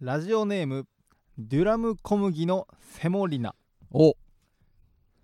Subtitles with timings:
[0.00, 0.86] ラジオネーム
[1.36, 3.54] デュラム小麦のセモリナ。
[3.92, 4.14] お。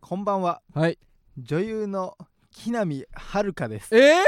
[0.02, 0.60] こんばんは。
[0.74, 0.98] はい。
[1.38, 2.18] 女優の
[2.50, 3.96] 木南遥です。
[3.96, 4.22] え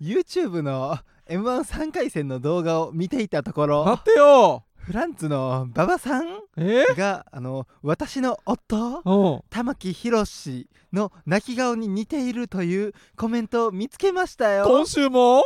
[0.00, 0.98] YouTube の
[1.28, 6.26] m 1 3回戦の動画を見ていたとこー、ろ待ってよフランツの馬場さん
[6.56, 6.84] え？
[6.96, 14.64] があの私の夫玉木宏の泣き顔に似ているというコメントを見つけましたよ。
[14.64, 15.42] 今週も？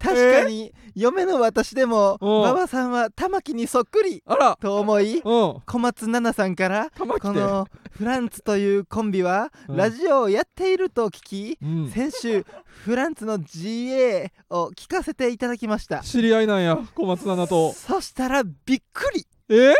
[0.00, 2.26] 確かに嫁の私でもう。
[2.26, 4.58] ん馬場さんは玉木にそっくりあら。
[4.60, 5.18] と思いう。
[5.20, 5.22] ん
[5.64, 9.76] 小松菜奈さんからこのフランツというコンビはうん。
[9.76, 11.90] ラジオをやっていると聞きうん。
[11.90, 12.44] 先週
[12.84, 16.00] フランツの GA を聞かせていただきました。
[16.00, 17.72] 知り合いなんや小松菜奈と。
[17.72, 19.26] そしたらびっくり。
[19.48, 19.74] え？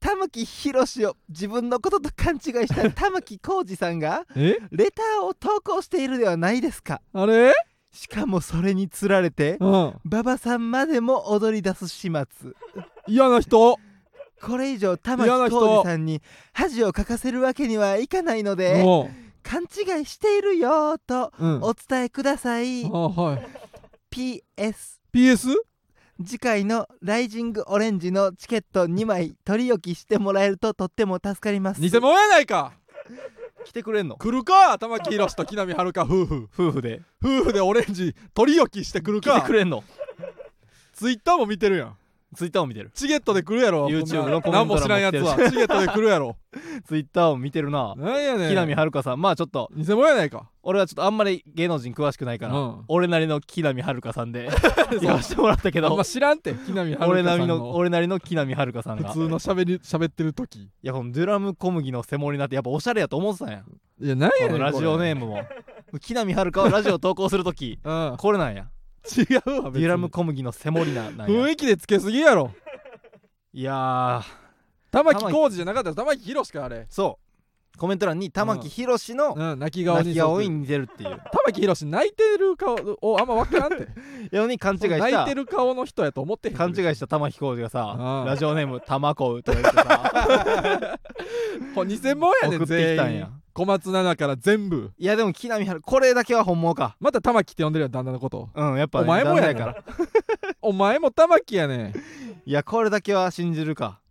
[0.00, 4.58] 玉木宏を自分のことと勘違いした 玉置浩二さんがえ？
[4.70, 7.00] レターを投稿しているではないですか。
[7.12, 7.52] あれ？
[7.92, 9.94] しかもそれにつられてうん。
[10.04, 12.52] 馬場さんまでも踊り出す始末。
[13.06, 13.78] 嫌な人。
[14.42, 15.56] これ以上玉嫌な人。
[15.56, 16.20] 置浩二さんに
[16.52, 19.08] 恥をかかせるわけにはいかないのでも
[19.42, 21.62] 勘違いしているよーとううん。
[21.62, 22.84] お伝えください。
[22.84, 23.46] あはい。
[24.10, 25.54] PS PS?
[26.24, 31.80] 次回のライジングオレンジのチケット2枚取り置きしてもらえるととっても助かります。
[31.80, 32.72] 偽物やないか。
[33.64, 34.16] 来てくれんの？
[34.16, 34.78] 来るか？
[34.78, 36.48] 玉木宏と木南遥夫婦。
[36.54, 37.02] 夫婦で。
[37.22, 39.84] 夫婦でオレンジ取り置きしてくる来てかくれんの？
[40.94, 41.96] ツイッターも見てるやん
[42.36, 42.90] ツイッターを見てる。
[42.94, 43.86] チゲットで来るやろ。
[43.86, 46.36] YouTube のコメント欄も何も知らんやつはチゲットで来るやろ。
[46.86, 47.94] ツイッターを見てるな。
[47.96, 48.48] なんやねん。
[48.48, 49.20] 木南遥さん。
[49.20, 50.50] まあちょっと偽物やないか。
[50.62, 52.84] 俺はちょっとあんまり芸能人詳しくないから、うん。
[52.88, 54.50] 俺なりの木南遥さんで
[55.00, 57.58] 言わせてもらったけどあんま知らんって木南遥俺なりさんの。
[57.58, 59.08] の俺なりの木南遥さんが。
[59.08, 60.60] 普通のしゃべり喋ってる時。
[60.60, 63.62] いやこのドゥラム小麦のセモリナってやっぱおしゃれやと思ってたんや。
[64.00, 65.40] いや何やねんこのラジオネームも。
[66.00, 68.16] 木南遥はラジオ投稿するときムうん。
[68.16, 68.66] これなんや
[69.14, 71.40] 違うわデュラム小麦のセモリナなんや。
[71.42, 72.52] 雰囲気でつけすぎやろ。
[73.52, 74.22] いや
[74.90, 76.76] 玉木浩二じゃなかったら玉木宏かあれ。
[76.78, 77.78] ーそう。
[77.78, 81.10] コメント欄に玉木宏のうん泣き顔に泣き顔に似てるっていう。
[81.10, 83.86] 玉木宏泣いてる顔をあんま分からんて。
[84.34, 88.26] ように勘違いし泣いたてる顔の人やと思ってへん勘違いした玉木浩二がさうん。
[88.26, 90.98] ラジオネーム玉子とか言ってさ。
[91.74, 93.20] これ偽物やねん送ってきたん全員。
[93.20, 94.92] や小松菜奈から全部。
[94.98, 96.94] いやでも木南遥これだけは本物か。
[97.00, 98.50] また玉木って呼んでるやん旦那のこと。
[98.54, 99.84] うんやっぱ、お前もやから。
[100.60, 101.94] お前も玉木やね
[102.44, 104.02] いやこれだけは信じるか。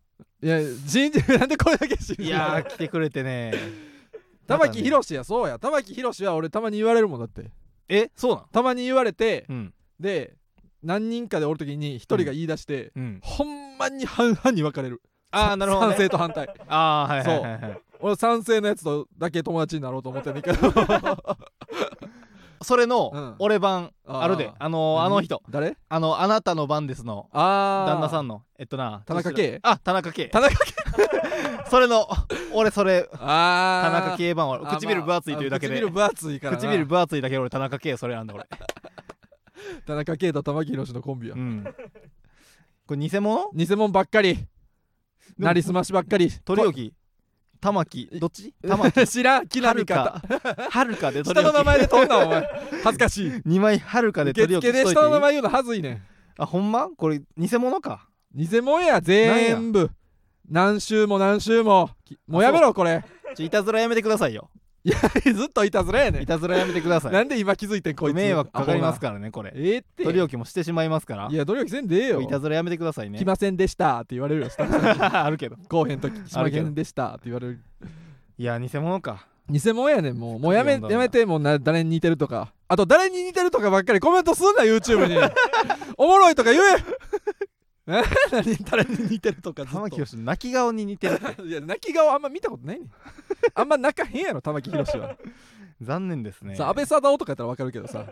[0.42, 3.54] んいや信じるなんでこれだけ信じるいやー来てくれてね。
[4.48, 5.60] 玉木宏やそうや。
[5.60, 7.52] 玉木宏は俺たまに言われるもんだって。
[7.88, 8.10] え？
[8.16, 9.74] そうなんたまに言われてうん。
[10.00, 10.34] で
[10.82, 13.20] 何人かでおる時に一人が言い出して、うん。
[13.22, 15.04] ほんまに半々に分かれる。
[15.30, 16.48] ああなるほど、ね、賛成と反対。
[16.68, 20.58] ああはいはいはいはい俺賛成のやつとだけ友達になろうと思ってんねんけど。
[22.62, 23.36] それの、うん。
[23.40, 24.22] 俺版あー。
[24.22, 24.52] あるで。
[24.60, 25.42] あのーあの人。
[25.50, 25.76] 誰？
[25.90, 27.28] あのあなたの番ですの。
[27.34, 28.44] あ旦那さんんの。
[28.60, 29.02] えっとな。
[29.08, 29.60] 田中圭？
[29.64, 30.28] あ田中圭。
[30.28, 30.74] 田中圭。
[31.68, 32.08] それの
[32.54, 35.74] 俺それあ田ー中圭版はあ唇分厚いというだけで。
[35.74, 36.52] まあ唇分厚いから。
[36.52, 38.46] な唇分厚いだけで俺田中圭それなんだ俺。
[39.88, 41.64] 田中圭と玉木宏のコンビや、うん。
[42.86, 43.50] これ偽物？
[43.56, 44.46] 偽物ばっかり。
[45.40, 46.30] なりすましばっかり。
[46.30, 46.92] 取り置？
[46.92, 47.05] き
[47.66, 48.54] 玉木どっち？
[48.68, 49.08] 玉木。
[49.08, 50.70] 知らん木は南かるか。
[50.70, 51.52] はるかで取り置き。
[51.52, 52.50] 下の名前で取んなお前。
[52.84, 53.30] 恥ずかしい。
[53.30, 54.96] 2枚はるかで受取り置きしといて。
[55.00, 56.02] 下の名前言うのはずいねん。
[56.38, 56.90] あほんま？
[56.96, 58.08] これ偽物か。
[58.34, 59.90] 偽物や全部。
[60.48, 61.90] 何週も何週も。
[62.06, 63.04] きもうやめろこれ。
[63.36, 64.50] ちょいたずらやめてくださいよ
[64.86, 66.22] いやずっといたずらやねん。
[66.22, 67.12] いたずらやめてください。
[67.12, 68.16] なんで今気づいてんこいつ。
[68.16, 69.52] 迷惑かかりますかからねこれ。
[69.56, 70.04] ええって。
[70.04, 71.28] 取り置きもしてしまいますから。
[71.28, 72.22] いや努力せんでええよ。
[72.22, 73.18] いたずらやめてくださいね。
[73.18, 76.66] 来ませんでしたって言われるよあるけど後編の時来まあるけど。
[76.66, 77.60] せんでしたって言われる。
[78.38, 79.26] いや偽物か。
[79.50, 80.40] 偽物やねんもう。
[80.40, 82.54] もうやめやめてもうな誰に似てるとか。
[82.68, 84.00] あと誰に似てるとかばっかり。
[84.00, 85.18] コメントすんな YouTube に。
[85.98, 86.64] おもろいとか言え。
[87.88, 88.04] え？
[88.32, 88.56] 何？
[88.70, 89.78] 誰に似てるとかずっと。
[89.78, 92.90] 玉木宏泣き顔に似てるいや泣き顔あんま見たことないねん
[93.54, 95.18] あんま泣かへんやろ玉木宏は、
[95.82, 96.56] 残念ですね。
[96.56, 98.06] さ安倍貞夫とかやったら分かるけどさ。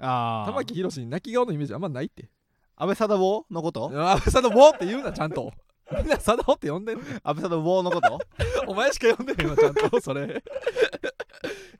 [0.00, 2.30] ああ玉木宏に泣き顔のイメージあんまないって。
[2.76, 3.86] 安倍貞夫のこと？
[3.86, 5.52] 安倍貞夫って言うなちゃんと。
[5.90, 8.18] みんな貞夫って呼んでんねん安倍貞夫のこと？
[8.68, 10.42] お前しか呼んでへんわちゃんとそれ。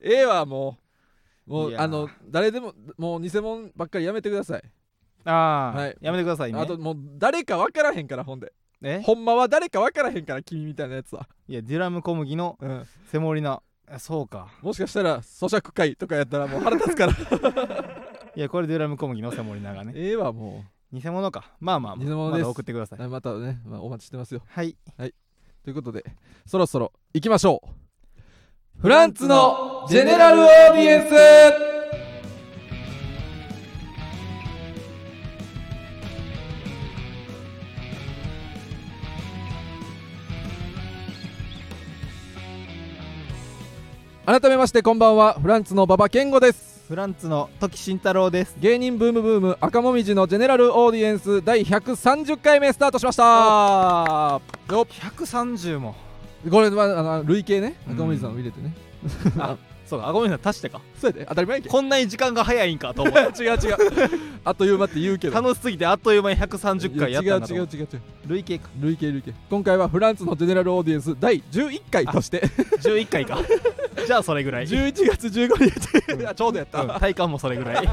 [0.00, 0.78] ええわも
[1.46, 1.50] う。
[1.50, 1.82] もいうやー。
[1.82, 4.62] あの誰でももう偽物ばっかりやめてください。
[5.24, 5.96] ああ、はい。
[6.00, 6.60] やめてくださいね。
[6.60, 8.52] あともう誰か分からへんからほんで
[8.82, 9.00] え？
[9.02, 14.48] ほんまは誰か分からへんから君みたいなやつは、いやデュラム小麦のうん、セモリナあそうか。
[14.62, 17.12] もしかしたら咀嚼会とかやったらもう腹立つから。
[18.36, 19.92] いやこれデュラム小麦のセモリナがね。
[19.96, 21.52] ええわも偽物か。
[21.60, 22.40] まあまあまあ偽物です。
[22.40, 22.98] まだ送ってください。
[23.00, 24.42] うまたね、まあ、お待ちしてますよ。
[24.46, 24.76] はい。
[25.64, 26.04] ということで
[26.46, 28.80] そろそろ行きましょう。
[28.80, 31.77] フランツのジェネラルオーディエンス
[44.28, 46.84] 改めましてこんばんはフランツの馬場健吾です。
[46.86, 48.56] フランツの時慎太郎です。
[48.60, 53.22] 芸人ブームブーム赤もみじのジェネラルオーディエンス第130回目スタートしました。
[54.70, 54.86] よっ。
[54.86, 55.94] 130も。
[56.50, 57.76] これはあの累計ね。
[57.86, 58.74] うん赤もみじさんを入れてね
[59.88, 60.80] そうかあごめんなさい足してか。
[61.00, 63.76] そうやで当たり前やけこんなに時間が早いんかと思う 違う違う。
[64.44, 65.34] あっという間って言うけど。
[65.34, 67.60] 楽しすぎてあっという間に130回やったんだと違う。
[67.60, 68.00] 違思うう違う違う。
[68.26, 68.68] 累計か。
[68.80, 69.34] 累計累計。
[69.48, 72.42] 今回はフランツのジェネラルオーディエンス第11回として。
[72.82, 73.38] 11回か。
[74.06, 76.88] じゃあそれぐらい、11月15日いやちょうどやった、うん。
[76.88, 77.88] 体感もそれぐらい。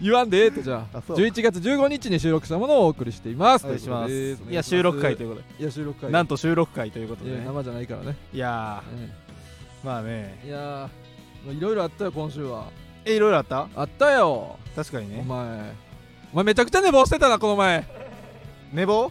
[0.00, 0.98] 言わんでええってじゃあ。
[0.98, 1.16] あそう。
[1.16, 3.64] 11月15日に収録したものをお送りしています。
[3.64, 4.36] お願いします。
[4.36, 7.30] といや収録回といいうこといや収録回でなんと収録回ということで。
[7.30, 9.21] ね生じゃないからね、いやえー
[9.82, 10.38] まあね。
[10.44, 12.66] えいやーいろいろあったよ今週は。
[13.04, 13.68] えいろいろあった？
[13.74, 14.28] あったよ。
[14.28, 15.24] お確かにね。
[15.26, 15.74] 前。
[16.32, 17.84] お前めちゃくちゃ寝坊してたなこの前。
[18.72, 19.10] 寝坊？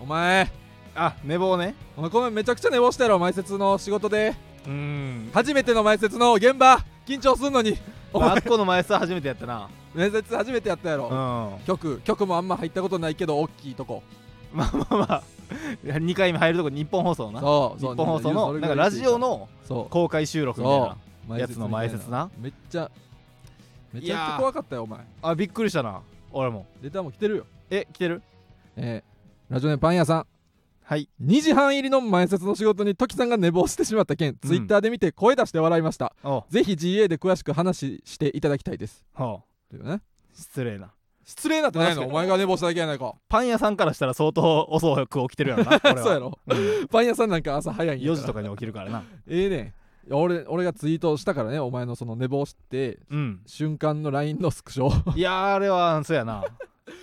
[0.00, 0.50] お前。
[0.94, 1.74] あ寝坊ね。
[1.96, 4.34] お前この前めちゃくちゃ寝坊したやろ前説の仕事で。
[4.66, 5.30] うーん。
[5.32, 6.84] 初めての前説の現場。
[7.06, 7.78] 緊張すんのに。
[8.12, 8.28] お前。
[8.28, 9.68] まああっこの前さ初めてやったな。
[9.94, 11.10] 面接初めてやったやろ、うん。
[11.10, 12.00] ま局。
[12.00, 14.02] 局もあんま入ったことないけど大きいとこ
[14.64, 15.22] あまあまあ
[15.84, 17.40] 2回目入るとこ日本放送な。
[17.40, 19.48] そうそう日本放送のなんかラジオの
[19.90, 20.96] 公開収録みたいな
[21.28, 22.30] 前やつの前説な。
[22.38, 22.90] めっちゃ
[23.92, 25.00] めちゃくちゃ怖かったよお前。
[25.22, 26.00] あびっくりしたな。
[26.32, 26.66] 俺も。
[26.82, 27.46] レターも来てるよ。
[27.70, 28.22] え来てる？
[28.76, 30.26] えー、ラジオネームパン屋さん。
[30.84, 31.08] はい。
[31.22, 36.14] 2時半入りの前説の仕事に時さんが寝坊してしまった件、ツイッターで見て声出して笑いました。
[36.24, 39.04] おぜひ GA で詳しく話していただきたいです。
[39.14, 39.94] ほというね。
[39.94, 40.00] う
[40.34, 40.92] 失礼な
[41.24, 42.06] 失礼なってないの。
[42.06, 43.14] お前が寝坊しただけやないか。
[43.28, 46.38] パン屋さんからしたら相当遅く起きてるやろな そうやろ。
[46.46, 46.54] う
[46.84, 46.88] ん。
[46.88, 48.22] パン屋さんなんか朝早いんや4から。
[48.22, 49.04] 時とかに起きるからな。
[49.28, 49.74] ええね
[50.10, 53.40] 俺俺がツイートしたからねお前のその寝坊してうん。
[53.46, 55.16] 瞬間の LINE のスクショ。
[55.16, 56.42] いやーあれはそうやな。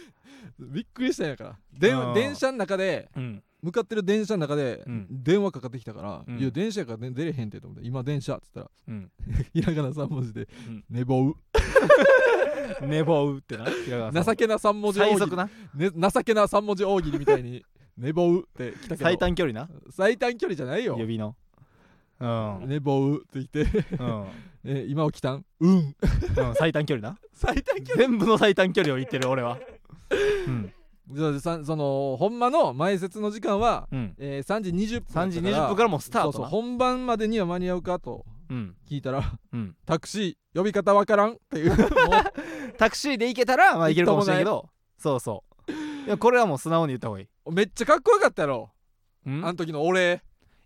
[0.60, 1.57] びっくりしたんやから。
[1.74, 2.13] でうん。
[2.13, 3.44] 電車の中でうん。
[3.62, 5.07] 向かってる電車の中でうん。
[5.10, 6.38] 電話かかってきたから「うん。
[6.39, 9.12] いや電車やから出出れへんって」と思って「今電車」っつったらうん。
[9.54, 11.36] ひらがな3文字でうん「寝坊
[12.81, 14.24] 寝坊ってな平川」さん。
[14.24, 15.50] 情けな3文字大喜利、最速な？
[15.75, 17.63] ね、情けな3文字大喜利みたいに
[17.98, 18.95] 「寝坊」って来たけど。
[18.98, 19.69] 最短距離な？
[19.89, 20.95] 最短距離じゃないよ。
[20.98, 21.36] 指の。
[22.19, 22.63] うん。
[22.68, 23.62] 寝坊って言って。
[23.98, 24.25] うん。
[24.66, 25.45] え 今起きたん？
[25.60, 25.71] うん。
[25.77, 25.95] うん
[26.56, 27.18] 最短距離な？
[27.33, 28.07] 最短距離。
[28.07, 29.57] 全部の最短距離を言ってる俺は。
[30.48, 30.74] うん。
[31.12, 34.15] じゃあさそのほんまの前説の時間は、うん。
[34.19, 36.33] えー3時20分3時20分からもうスタートな。
[36.33, 38.25] そうそう本番までには間に合うかと。
[38.27, 39.24] うん聞いたら
[39.54, 39.75] うん。
[39.86, 41.72] タクシー呼び方わからんっていう。
[41.78, 41.78] も
[42.78, 45.72] タクシーで行けたらまあ行けるかもしれないけどそうそう。
[45.72, 47.28] いやこれはもう素直に言った方がいい。
[47.46, 48.72] うめっちゃかっこよかったやろ。
[49.25, 49.46] うん？
[49.46, 50.22] あの時の俺。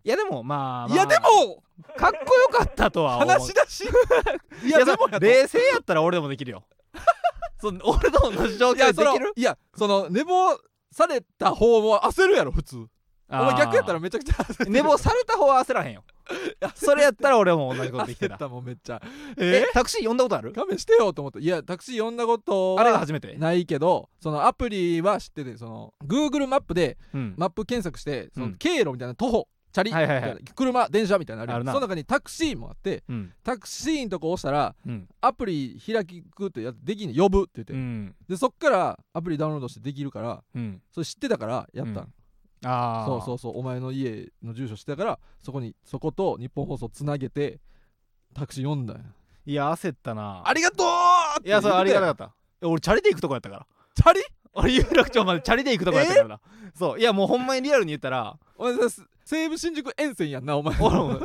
[0.06, 1.64] いやでもまあ、まあ、いやでも
[1.98, 3.30] かっこよかったとは思う。
[3.30, 3.84] 話し出し。
[4.64, 6.64] い いややでも冷静やったら俺でもできるよ。
[7.62, 9.32] そう俺と同じ状況できる？
[9.36, 10.58] いやその寝坊
[10.92, 12.86] された方も焦るやろ普通。
[13.30, 14.72] お前逆やったらめちゃくちゃ焦る。
[14.72, 16.04] 寝坊された方は焦らへんよ
[16.76, 18.38] それやったら俺も同じことできてた。
[18.38, 19.02] たもんめっちゃ。
[19.38, 20.54] えタクシー呼んだことある？
[20.54, 21.40] 勘弁してよと思って。
[21.40, 23.36] いやタクシー呼んだことあれがは初めて。
[23.36, 27.36] ないけどそのアプリは知っててその Google マップでうん。
[27.38, 28.56] マップ検索してそのうん。
[28.56, 30.38] 経路みたいな徒歩チャリはいはいはい。
[30.56, 31.74] 車電車みたいなのああるな。
[31.74, 33.34] その中にタクシーもあってうん。
[33.44, 35.08] タクシーのとこ押したらうん。
[35.20, 38.16] アプリ開きくってやってできんねん呼ぶって言って、うん。
[38.30, 40.82] でそっからアプリダウンロードしてできるからうん。
[40.92, 42.14] それ知ってたからやったん、うん
[42.66, 47.60] ああそうそうそうお前の家の住所知ってたからそこにそこと日本放送つなげて
[48.34, 49.04] タクシー呼んだんや。
[49.46, 50.42] いや焦ったな。
[50.46, 50.88] ありがとう
[51.40, 52.36] っていやそれありがたたかった。
[52.62, 53.68] え俺チャリで行くとこやったから。
[53.96, 54.22] チャリ？
[54.54, 56.40] 俺有楽町までチャリで行くとこやったからな。
[56.76, 57.00] そう。
[57.00, 60.76] いやもうほんまにリアルに言ったらお前さ西武新宿沿線やんなお前。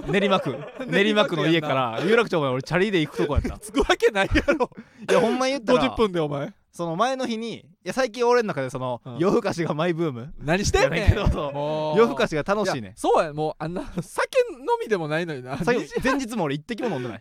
[0.09, 0.57] 練馬区。
[0.87, 3.59] 練馬区の家から有楽町まで俺チャリで行くとこやった。
[3.59, 4.71] 着くわけないやろ。
[5.09, 5.83] いやほんまに言ったら。
[5.95, 9.19] 50分でお前その前の日にいや最近俺の中でその、うん。
[9.19, 10.35] 夜更かしがマイブーム。
[10.39, 11.09] 何してんねん。
[11.09, 11.99] けどそうもう。
[11.99, 12.89] 夜更かしが楽しいね。
[12.89, 15.57] やそうやもうあんな酒飲みでもないのにな。
[15.57, 17.21] 2 最時後前日も俺一滴も飲んでない、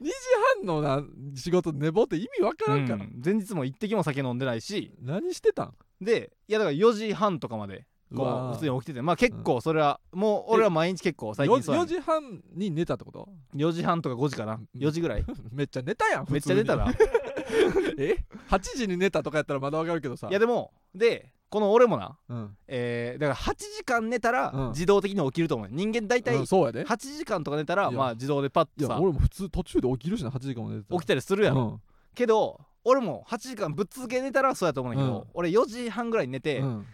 [0.57, 1.03] 半のな
[1.35, 3.21] 仕事寝坊って意味わからんから、うん。
[3.23, 4.93] 前日も一滴も酒飲んでないし。
[5.01, 5.73] 何してたん？
[6.01, 9.01] でいやだから4時半とかまでこう普通に起きてて。
[9.01, 14.59] まあ結構それは、もう俺は毎日結構最近そうや 4, ね時半に寝たってこと？4時半とか5時かな。
[14.75, 15.25] 4時ぐらい。
[15.51, 16.87] めっちゃ寝たやん めっちゃ出たな。
[17.97, 18.17] え
[18.49, 20.27] ？8時に寝たとかやったらまだわかるけどさ。
[20.29, 24.69] いやでもでこの俺もなうん、えー、だから8時間寝たらうん。
[24.69, 26.85] 自動的に起きると思う人間大体うんそうやで。
[26.85, 31.81] 8時間とか寝たらまあ自動でパッいやとさ俺も普通途中で起きるしな8時間も寝てた起きたりするやろ、うん。
[32.15, 35.27] けど俺も8時間ぶっ続け寝たらそうやと思うんだけど、うん。
[35.33, 36.85] 俺4時半ぐらいに寝て、うん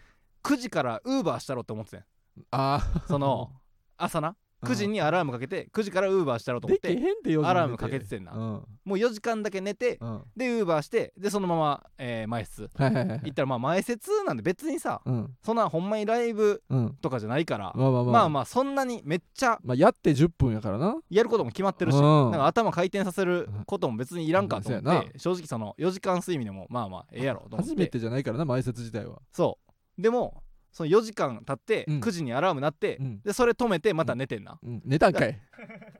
[0.43, 2.03] 9時からウーバーしたろって思ってたん
[2.51, 3.51] あその
[3.97, 8.31] 朝な9時にアラームかけて9時からウーバーしたろうと思ってでけへんって4時アラームかけててんな。
[8.31, 8.39] うん。
[8.39, 10.23] もう4時間だけ寝てうん。
[10.35, 12.69] でウーバーしてでそのまま、えー前室。
[12.75, 15.35] はいはいはい行ったらまあ前説なんで別にさうん。
[15.43, 16.93] そんなほんまにライブうん。
[17.01, 18.13] とかじゃないからまあまあまあ。
[18.13, 20.95] まあまあそんなにめっちゃまあやって10分やからな。
[21.09, 22.01] やることも決まってるし、うん。
[22.01, 27.69] なんか頭回転させることも別にいらんかと思って、正直その4時間睡眠でもまあまあええやろと思って。
[27.71, 29.21] 初めてじゃないからな前説自体は。
[29.31, 31.99] そうでもその4時間経ってうん。
[31.99, 33.21] 9時にアラーム鳴って、うん。
[33.21, 34.81] でそれ止めてまた寝てんな、うん。
[34.83, 35.39] 寝たんかい。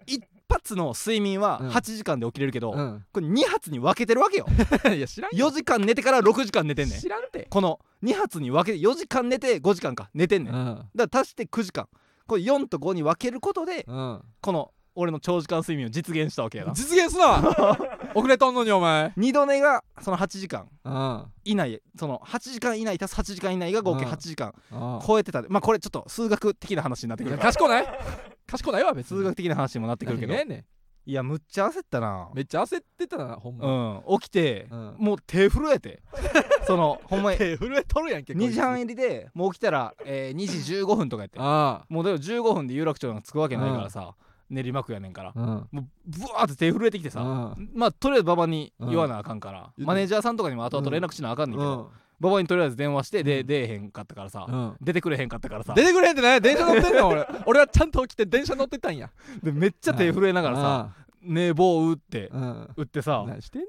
[0.08, 1.70] 一発の睡眠はうん。
[1.70, 3.06] 8時間で起きれるけど、うん。
[3.14, 4.48] これ2発に分けてるわけよ。
[4.96, 7.00] いや知らん4時間寝てから6時間寝てんねん。
[7.00, 7.48] 知らんて。
[7.50, 11.88] この2発に分けて4時間寝て5時間か寝てんねん、だかうんら足して9時間。
[12.26, 14.22] これ4と5に分けることでうん。
[14.42, 16.74] この俺の長時間睡眠を実現したわけやな。
[16.74, 17.78] 実現すな。
[18.16, 19.08] 遅れとんのにお前。
[19.18, 20.68] 2度寝がその8時間。
[20.84, 21.26] うん。
[21.46, 24.54] 以内その8時間以内足す8時間以内が合計うん8時間。
[24.72, 25.42] あ超えてた。
[25.42, 27.88] でまあこれちょっと数学的な話になってくる賢ない？
[28.48, 29.18] 賢ないわ別に。
[29.18, 30.34] 数学的な話にもなってくるけど。
[31.06, 32.30] いやむっちゃ焦ったな。
[32.30, 34.02] んめっちゃ焦ってたなほんま。
[34.08, 34.20] うん。
[34.20, 34.96] 起きてうん。
[35.00, 36.02] もう手震えて。
[36.66, 37.38] そのほんまに。
[37.38, 41.40] 手震えとるやんけ2時半入りでもう起きたら、えー2時15分とかやって。
[41.40, 44.16] もうでも15分で有楽町が着くわけないからさ、
[44.50, 45.30] 練馬区やねんから。
[45.30, 45.46] あうん。
[45.46, 47.24] もうブワーって手震えてきてさ、う
[47.60, 47.70] ん。
[47.74, 51.88] まあとりあえず馬場に言わなあかんから、うんマネージャーさんとかにも後々連絡しなあかんねんけど、うん。
[52.20, 53.48] 馬場にとりあえず電話してで、うん。
[53.48, 54.76] 出えへんかったからさ、うん。
[54.82, 55.74] 出てくれへんかったからさ。
[55.76, 57.28] 出てくれへんってね電車乗ってんの俺。
[57.46, 59.10] 俺はちゃんと起きて電車乗ってたんや。
[59.42, 60.90] でめっちゃ手震えながらさ
[61.24, 62.42] 「ねえ棒打ってうん。
[62.42, 63.26] うん打ってさ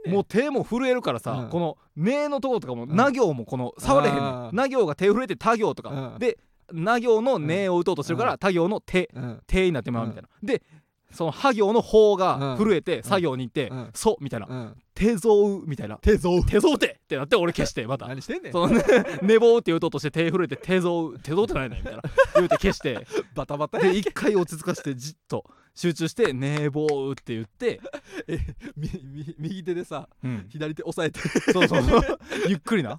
[0.07, 1.49] もう手も震えるからさ、うん。
[1.49, 2.95] この「ねえ」のところとかも「ん。
[2.95, 4.51] な行」もこの触れへんねん。
[4.53, 6.19] な行が手震えて「た行」とか、うん。
[6.19, 6.39] で
[6.73, 9.41] 「な行」の「ねえ」を打とうとしてるから「た行」の「手」うん。
[9.47, 10.63] 手になってまうみたいな、で
[11.11, 14.47] その「は行」の「方」が震えて作業に行ってうん「そ」みたいな。
[14.49, 15.35] うん「手蔵」
[15.67, 15.97] みたいな。
[15.99, 18.07] 手蔵「手蔵手」ってなって俺消してまた。
[18.07, 18.53] 何してんねん。
[18.53, 18.85] そのね
[19.23, 22.03] 寝坊って言うとうとして手震えて手蔵手蔵ってないねみたいな。
[22.35, 23.07] 言うて消して。
[23.35, 25.45] バタバタやで一回落ち着かせてじっと
[25.75, 27.81] 集中して寝坊って言って、
[28.77, 31.53] みみ右手でさうん、左手押さえて。
[31.53, 31.83] そうそう
[32.49, 32.99] ゆっくりな。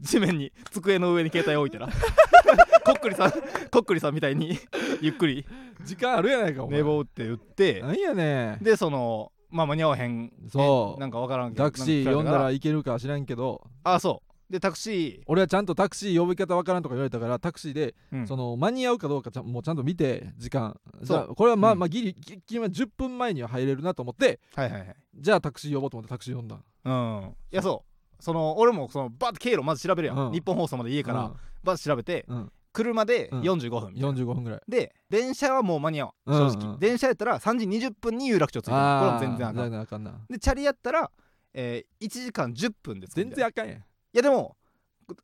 [0.00, 1.86] 地面に机の上に携帯置いてな。
[2.84, 3.30] こっくりさん
[3.70, 4.58] こっくりさんみたいに
[5.00, 5.46] ゆっくり。
[5.84, 8.58] 時間あるやないか寝坊って言ってなんやねん。
[8.64, 10.32] でそのまあ間に合わへん。
[10.48, 11.00] そう。
[11.00, 11.64] なんかわからんけど。
[11.64, 13.62] タクシー呼んだらいけるか知らんけど。
[13.84, 18.26] あそうでタクシ俺はちゃんとタクシー呼び方わからんとか言われたからタクシーでー、うん。
[18.26, 20.76] その間に合うかどうかちゃんもうちゃんと見て時間。
[21.00, 21.18] じそう。
[21.18, 21.78] ゃあこれはまあうん。
[21.78, 24.96] まあギリギリ10分前には入れるなと思ってはいはいはい。
[25.14, 26.56] じゃあタクシー呼ぼうと思ってタクシー呼んだ。
[26.84, 27.34] うん。
[27.52, 27.84] いやそ
[28.18, 28.22] う。
[28.22, 30.32] その俺もそのバッて経路まず調べるやん、うん。
[30.32, 32.36] 日本放送まで家からバッて調べて、うん。
[32.36, 33.40] うん車でうん。
[33.40, 34.60] 45分みたいな、45分ぐらい。
[34.68, 38.76] で電車はもう間に合わんうん正直、うん電車やったら3時20分に有楽町着いてる。
[38.76, 39.62] これあも全然あかん。
[39.62, 40.12] 全然あかんな。
[40.30, 41.10] でチャリやったら、
[41.52, 43.30] えー、1時間10分で着くみたいな。
[43.30, 44.56] 全然あかんやんいやでも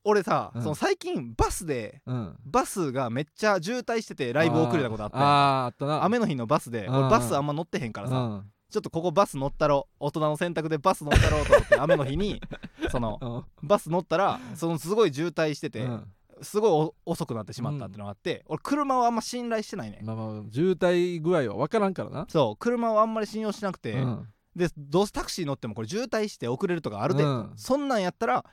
[0.04, 0.62] 俺さ、うん。
[0.62, 2.36] その最近バスでうん。
[2.44, 6.04] バスがめっちゃ渋滞しててライブ遅れたことあったやんあーあったな。
[6.04, 6.94] 雨の日のバスでうん。
[6.94, 8.50] 俺バスあんま乗ってへんからさ、うん。
[8.70, 12.40] ちょっとここバス乗ったろ大人の選択でバス乗ったろうと思って 雨の日に
[12.90, 13.18] その
[13.62, 13.68] うん。
[13.68, 16.12] バス乗ったらそのすごい渋滞してて、うん。
[16.42, 22.26] すごいお遅くなってしまったってのがあって、俺車はあんま信頼してないね、まあまあ渋滞具合は分からんからな。
[22.28, 24.28] そう車はあんまり信用しなくて、うん。
[24.54, 27.52] でどうせタクシー乗ってもこれ渋滞して遅れるとかあるで、うん。
[27.56, 28.44] そんなんやったら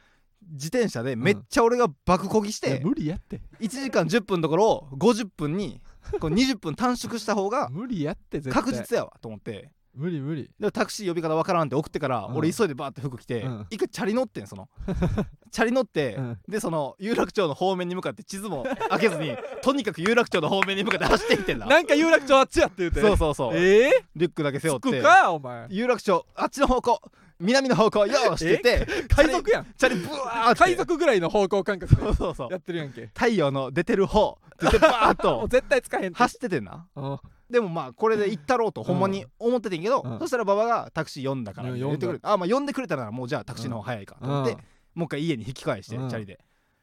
[0.52, 3.42] 自転車でめっちゃ俺が爆こぎして、無理やって。
[3.60, 5.82] 1時間10分のところを50分に
[6.20, 8.64] こう20分短縮した方が 無理やって絶対。
[8.64, 9.72] 確実やわと思って。
[9.96, 10.50] 無理無理。
[10.60, 12.38] でタクシー呼び方わからんって送ってから、うん。
[12.38, 13.68] 俺急いでバーって服着て、うん。
[13.70, 14.68] 一回チャリ乗ってんその。
[15.52, 16.40] チャリ乗って、うん。
[16.48, 21.68] でその有楽町の方面に向かって地図も 開けずにとにかく有楽町の方面に向かって走っていってんだ。
[21.68, 23.02] なんか有楽町あっちやって言うて。
[23.02, 23.56] そうそうそう。
[23.56, 24.90] ええリュックだけ背負って。
[24.90, 25.68] つくかお前。
[25.70, 27.00] 有楽町あっちの方向
[27.44, 29.66] 南の方向よーしって言って海賊やん。
[29.78, 30.64] チャリブワーって。
[30.64, 31.96] 海賊ぐらいの方向感覚。
[31.96, 32.52] そうそうそう。
[32.52, 33.08] やってるやんけ。
[33.08, 36.18] 太陽の出てる方って言ってバーッ もうと絶対使えへんって。
[36.18, 36.88] 走っててんな。
[36.96, 37.20] うん
[37.50, 40.20] でもまあこれで行ったろうとほんまに思っててんけど、うん。
[40.20, 41.80] そしたら馬場がタクシー呼んだからうん。
[41.80, 44.58] 言ってくれあまあ呼んでくれたならもうじゃあタクシーの方早いかと思って、うん。
[44.96, 46.10] もう一回家に引き返して、うん。
[46.10, 46.40] チャリで。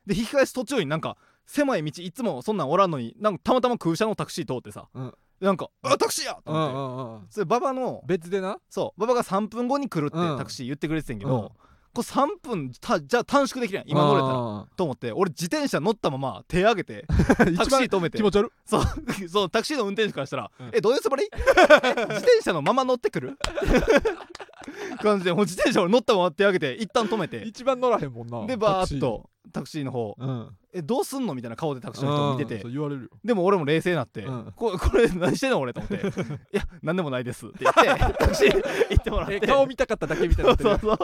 [0.07, 8.59] で引き返す途中になんか狭い道いつもそんなんおらんのになんかたまたま空車のタクシー通ってさ、うんなんか「あタクシーや!」と思って、それ馬場の別でな？
[8.69, 9.01] そう。
[9.03, 10.39] 馬場が3分後に来るってうん。
[10.39, 11.49] タクシー言ってくれてたんやけど、うん。
[11.93, 14.33] これ3分たじゃあ短縮できるやん今乗れたら。
[14.35, 18.19] らと思って俺自転車乗ったまま手上げて タクシー止めて。
[18.19, 18.83] 気持ち悪いそう。
[19.29, 23.37] そうタクシーの運転手からしたら「うんえどういうつもりえ自転車のまま乗ってくる?」
[25.03, 27.43] 感じでもう自転車俺乗ったまま手上げて一旦止めて。
[27.45, 30.15] 一番乗らへんもんなでバーッとタクシーの方。
[30.19, 32.69] うん「えどうすんの?」みたいな顔でタクシーの人見てて。
[32.69, 33.09] 言われるよ。
[33.25, 36.07] でも俺も冷静になってうん「こ これ何してんの俺」と思って
[36.53, 38.55] 「いや何でもないです」って言って タクシー
[38.91, 39.37] 行ってもらって。
[39.37, 40.99] え顔見たかっただけみたいになそうそう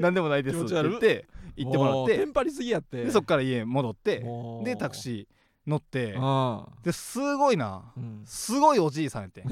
[0.00, 1.26] 何でもないですって言って
[1.56, 2.14] 行ってもらって。
[2.14, 3.04] うテンパりすぎやって。
[3.04, 4.24] でそっから家戻って
[4.64, 5.26] でタクシー
[5.66, 7.92] 乗ってあですごいな。
[7.96, 8.22] うん。
[8.24, 9.42] すごいおじいさんやって。
[9.42, 9.44] ん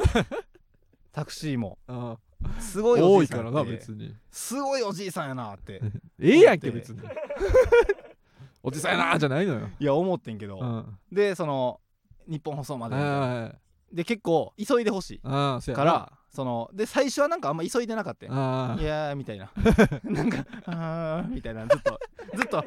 [1.12, 1.78] タクシーも。
[1.86, 2.18] あ
[2.58, 3.72] すごいお多いからなじいさんやって。
[3.76, 4.14] 別に。
[4.30, 5.80] すごいおじいさんやなって
[6.18, 7.00] ええやんけ別に
[8.62, 9.68] おじさんやなじゃないのよ。
[9.78, 10.98] いや思ってんけど、うん。
[11.12, 11.80] でその
[12.28, 13.56] 日本放送まで
[13.92, 15.20] で結構急いでほしい。
[15.20, 19.50] からそので最初はなんかあんま急いでなかったいやーみたいな。
[20.04, 21.66] なんかあーみたいな。
[21.66, 21.98] ずっと
[22.36, 22.64] ずっと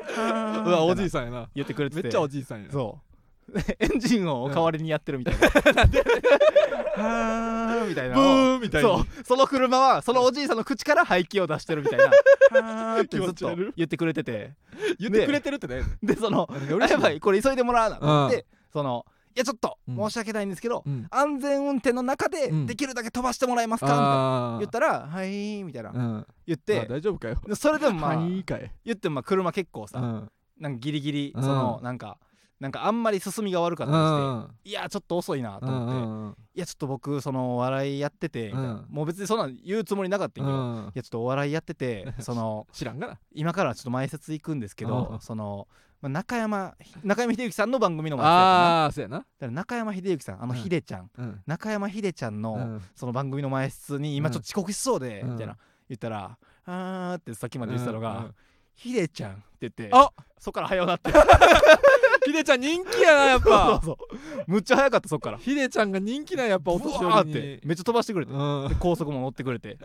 [0.65, 1.49] うわおじいさんさんやな。
[1.55, 2.03] 言ってくれてて。
[2.03, 2.71] めっちゃおじいさんや。
[2.71, 3.12] そう
[3.79, 5.47] エンジンを代わりにやってるみたいな、
[6.95, 8.15] はーみたいな。
[8.15, 9.05] ブーンみたいにそう。
[9.23, 12.05] その車はそのおじいさんの口から排気を出してるみたいな。
[12.05, 14.53] はーってずっと気持ち悪い言ってくれてて。
[14.99, 15.83] 言ってくれてるってね。
[16.01, 16.47] でその
[16.89, 19.05] やばいこれ急いでもらわなってその
[19.35, 19.95] いやちょっとうん。
[19.95, 21.07] 申し訳ないんですけど、うん。
[21.09, 22.65] 安全運転の中でうん。
[22.67, 24.05] できるだけ飛ばしてもらえますか、みたいな。
[24.05, 25.89] ああ言ったら「はい」みたいな。
[25.89, 26.27] うん。
[26.45, 27.37] 言っまあて大丈夫かよ。
[27.47, 28.43] でそれでもまあ言
[28.93, 30.31] ってもまあ車結構さうん。
[30.59, 31.41] なんかギリギリうん。
[31.41, 32.17] そのなんか
[32.63, 38.53] なんかあんまり進みが悪かったりしていやちょっと遅いなと思ってんうんいやちょっと僕そのお笑いやってて
[38.89, 40.85] もう別にそんなん言うつもりなかったけどうん。
[40.87, 43.19] いやちょっとお笑いやってて その知らんがな。
[43.33, 45.67] 今からちょっと前説行くんですけうんどその
[46.01, 49.17] まあ中山中山秀幸さんの番組の前ああそうやな。
[49.17, 50.59] だから中山秀幸さんあのうん。
[50.59, 51.09] 秀ちゃん。
[51.17, 51.41] うん。
[51.45, 52.81] 中山秀ちゃんのうん。
[52.95, 55.31] その番組の前室に今ちょっと遅刻しそうで、うん。
[55.31, 55.57] みたいな。
[55.89, 58.35] 言ったら「あー」ってさっきまで言ってたのがうんうん
[58.75, 61.11] 「ひでちゃん」って言ってあそっから早うなって
[62.25, 63.97] ひでちゃん人気やなやっ そうぱそう。
[64.47, 65.37] むっちゃ早かったそっから。
[65.37, 68.31] ひでちゃんが人気なんやっぱお年寄りにてめっちゃ飛ばしてくれて。
[68.31, 68.69] うん。
[68.69, 69.77] で高速も乗ってくれて。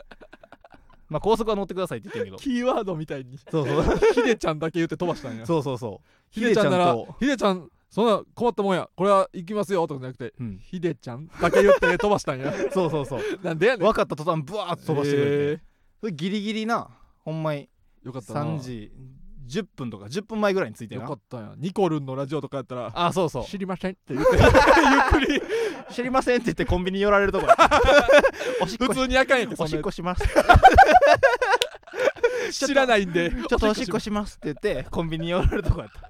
[1.09, 2.37] まあ高速は乗ってくださいって言ってんけど。
[2.37, 3.39] キーワードみたいに。
[3.51, 3.99] そうそう。
[4.15, 5.47] ひでちゃんだけ言って飛ばしたんや。
[5.47, 6.09] そうそうそう。
[6.31, 8.89] ひでちゃんならひでちゃんそんな困ったもんや。
[8.95, 10.35] これは行きますよとかじゃなくて。
[10.39, 10.59] うん。
[10.59, 12.53] ひでちゃんだけ言って飛ばしたんや。
[12.73, 13.21] そうそうそう。
[13.43, 13.87] なんでやねん。
[13.87, 15.61] 分かった途端ブワーッと飛ばしてくれて、え
[16.01, 16.89] それギリギリな
[17.25, 17.63] ほんまに。
[18.05, 18.45] ーよかったな。
[18.45, 18.93] 3時
[19.49, 21.03] 10分とか10分前ぐらいに着いてな。
[21.03, 21.41] よかったん。
[21.41, 23.45] やニコルンのラジオとかやったらあそうそう。
[23.45, 23.93] 知りません？
[23.93, 24.31] って言って。
[24.37, 24.45] ゆっ
[25.11, 25.43] くり。
[25.91, 27.57] 知りませんって言ってコンビニ寄られるとこや。
[28.63, 30.23] おしっこ普通にあかんやんおしっこします。
[32.53, 33.31] 知らないんで。
[33.31, 36.09] ちょっとおしっこしますって言ってコンビニ寄られるとこやった。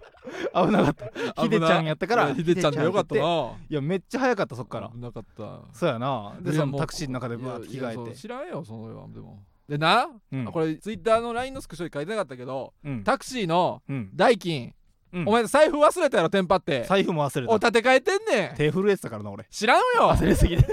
[0.67, 1.43] 危なかった。
[1.43, 3.21] ひでちゃんやったからひでちゃんでよかったな。
[3.69, 4.91] いやめっちゃ早かったそっから。
[4.91, 5.61] 危なかった。
[5.73, 6.35] そうやな。
[6.41, 8.17] でそのタクシーの中でバーって着替えて。
[8.17, 9.09] 知らんよそのは。
[9.09, 10.45] でもでな、うん。
[10.47, 13.05] これツイッターの LINE のスクショに書いてなかったけどうん。
[13.05, 14.11] タクシーのうん。
[14.15, 14.73] 代金、
[15.13, 15.29] うん。
[15.29, 16.85] お前財布忘れたやろテンパって。
[16.89, 18.57] 財布も忘れおた立て替えてんねん。
[18.57, 19.45] 手震えてたからな俺。
[19.51, 19.85] 知らんよ。
[20.11, 20.67] 忘れすぎて。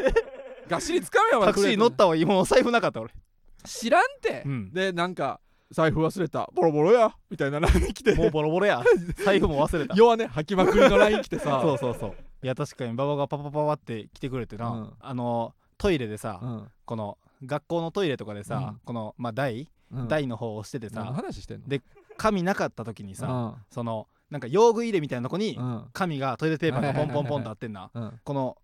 [0.67, 1.47] がっしりつかめよお前。
[1.49, 3.11] タクシー乗ったわ今お財布なかった俺。
[3.65, 4.73] 知らんて、うん。
[4.73, 5.39] でなんか
[5.71, 6.49] 財布忘れた。
[6.53, 7.13] ボロボロや。
[7.29, 8.15] みたいな LINE 来て。
[8.15, 8.81] もうボロボロや。
[9.23, 9.95] 財布も忘れた。
[9.97, 10.27] 弱ね。
[10.27, 11.59] 吐きまくりの LINE 来てさ。
[11.63, 12.15] そうそうそう。
[12.43, 14.93] いや確かに馬場がパパパパって来てくれてな、うん。
[14.99, 16.71] あのトイレでさ、うん。
[16.85, 18.79] この学校のトイレとかでさ、うん。
[18.83, 20.07] このまあ台うん。
[20.07, 21.67] 台の方を押してて何のさ話してんの？
[21.67, 21.81] で
[22.17, 23.53] 紙なかった時にさ、うん。
[23.69, 25.85] そのなんか用具入れみたいなとこにうん。
[25.93, 27.89] 紙がトイレテーパーが ポンポンポンとあってんな。
[27.93, 28.19] うん。
[28.23, 28.57] この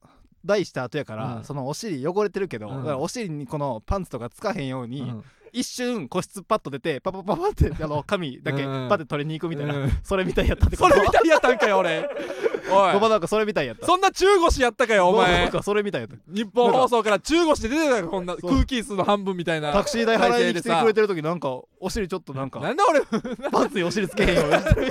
[0.44, 1.44] 台した後やから、うん。
[1.44, 2.78] そのお尻汚れてるけど、うん。
[2.78, 8.89] だからお尻にこのパンツとかつかへんように、うん一瞬個室パッと出てパパパパって あの紙だけうん。
[8.89, 9.91] パッて取りに行くみたいな、うん。
[10.03, 10.89] それみたいやったってこと。
[10.89, 12.09] それみたいやったんかよ俺。
[12.71, 13.09] おい。
[13.09, 13.85] なんかそれみたいやった。
[13.85, 16.15] そんな中腰やったかよおな前んかそれみたいやった。
[16.27, 23.01] 日本放送から中腰で出てたよこんな空気椅子の半分みたいなタクシー代払いに来てくれててる時なんかお尻ちょっとなんかなんで俺
[23.49, 24.43] パンツにお尻つけへんよ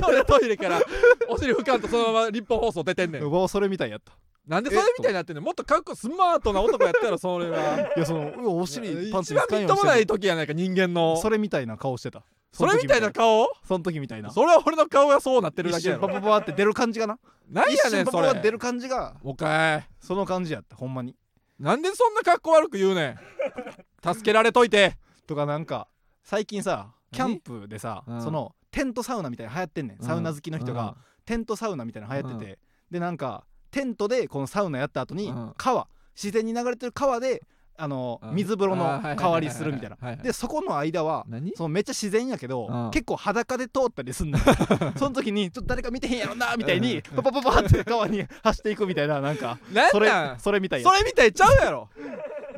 [0.07, 0.81] 俺トイレから
[1.29, 3.23] お尻拭かんとそのまま日本放送出てんねん。
[3.23, 4.13] 馬場それみたいやった
[4.51, 7.79] なんでそれみたいになってんねんもっとかっこスマートな男やったやろそれは。
[7.97, 11.15] いやそのお尻パンツ一番みっともない時やないか人間の。
[11.15, 12.25] るそれみたいな顔してた。
[12.51, 13.47] それみたいな顔？
[13.65, 14.33] その時みたいな。
[14.33, 16.03] それは俺の顔がそうなってるだ一けやろ。
[16.03, 17.21] 瞬パパパって出る感じがな？
[17.49, 18.35] 何やねんそれ。
[18.41, 21.15] 出る感じがおかいその感じやったほんまに。
[21.61, 23.19] なんでそんな格好悪く言うねん？
[24.15, 24.97] 助けられといて。
[25.29, 25.87] とかなんか
[26.25, 28.21] 最近さキャ何ンプでさうん。
[28.21, 30.03] そのテントサウナみたいなの流行ってんねん。
[30.03, 32.59] サウナ好きの人がテントサウナみたいなの流行ってて。
[32.91, 35.53] でなんかテントでこのサウナやった後にうん。
[35.57, 37.43] 川自然に流れてる川で
[37.77, 38.35] あのうん。
[38.35, 40.17] 水風呂の代わりするみたいな。
[40.17, 41.53] でそこの間は何？
[41.57, 42.91] そのめっちゃ自然やけど、うん。
[42.91, 44.45] 結構裸で通ったりすんのよ。
[44.99, 47.03] その時にちょっと誰か見てへんやろなみたいにうん。
[47.03, 49.59] パパパパって川に走っていくみたいななんか
[49.91, 50.91] それそれみたいや。
[50.91, 51.89] それみたいちゃうやろ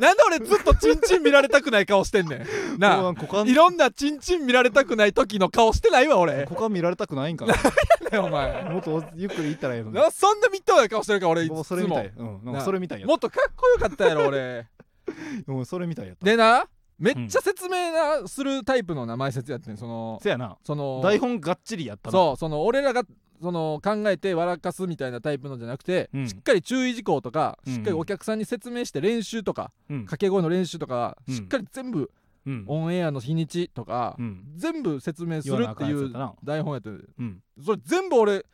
[0.02, 2.44] なんで俺ずっとチンチン見られたくない顔してんね
[2.76, 2.78] ん。
[2.80, 3.02] なあ。
[3.02, 3.46] もう股間。
[3.46, 6.44] いろんなチンチン見られたくない時の顔してないわ俺。
[6.50, 7.54] 股間見られたくないんかな。
[8.20, 8.64] お前。
[8.64, 9.94] もっとゆっくり行ったらええのに。
[9.94, 12.12] なそんなみっともない顔してるから俺いつもうもそれみたい。
[12.16, 14.66] うんなんかそれみたいやもっとかっこよかったやろ俺。
[15.46, 16.26] うんそれみたいやった。
[16.26, 16.66] でな
[16.98, 20.56] めっちゃ説明なするタイプの名前説やってんそのせやな。
[20.64, 22.12] その台本がっちりやったな。
[22.12, 23.02] そうその俺らが
[23.42, 26.28] その考えて笑かすみたいなタイプのじゃなくて、うん。
[26.28, 27.74] しっかり注意事項とか、うん。
[27.74, 31.34] しっかりお客さんに説明して練習とかうん掛け声の練習とか、うん。
[31.34, 32.10] しっかり全部
[32.46, 32.64] うん。
[32.68, 34.44] オンエアの日にちとか、うん。
[34.56, 37.40] 全部説明するって言わなあかんいうやつやったな台本やってうん。
[37.64, 38.46] それ全部俺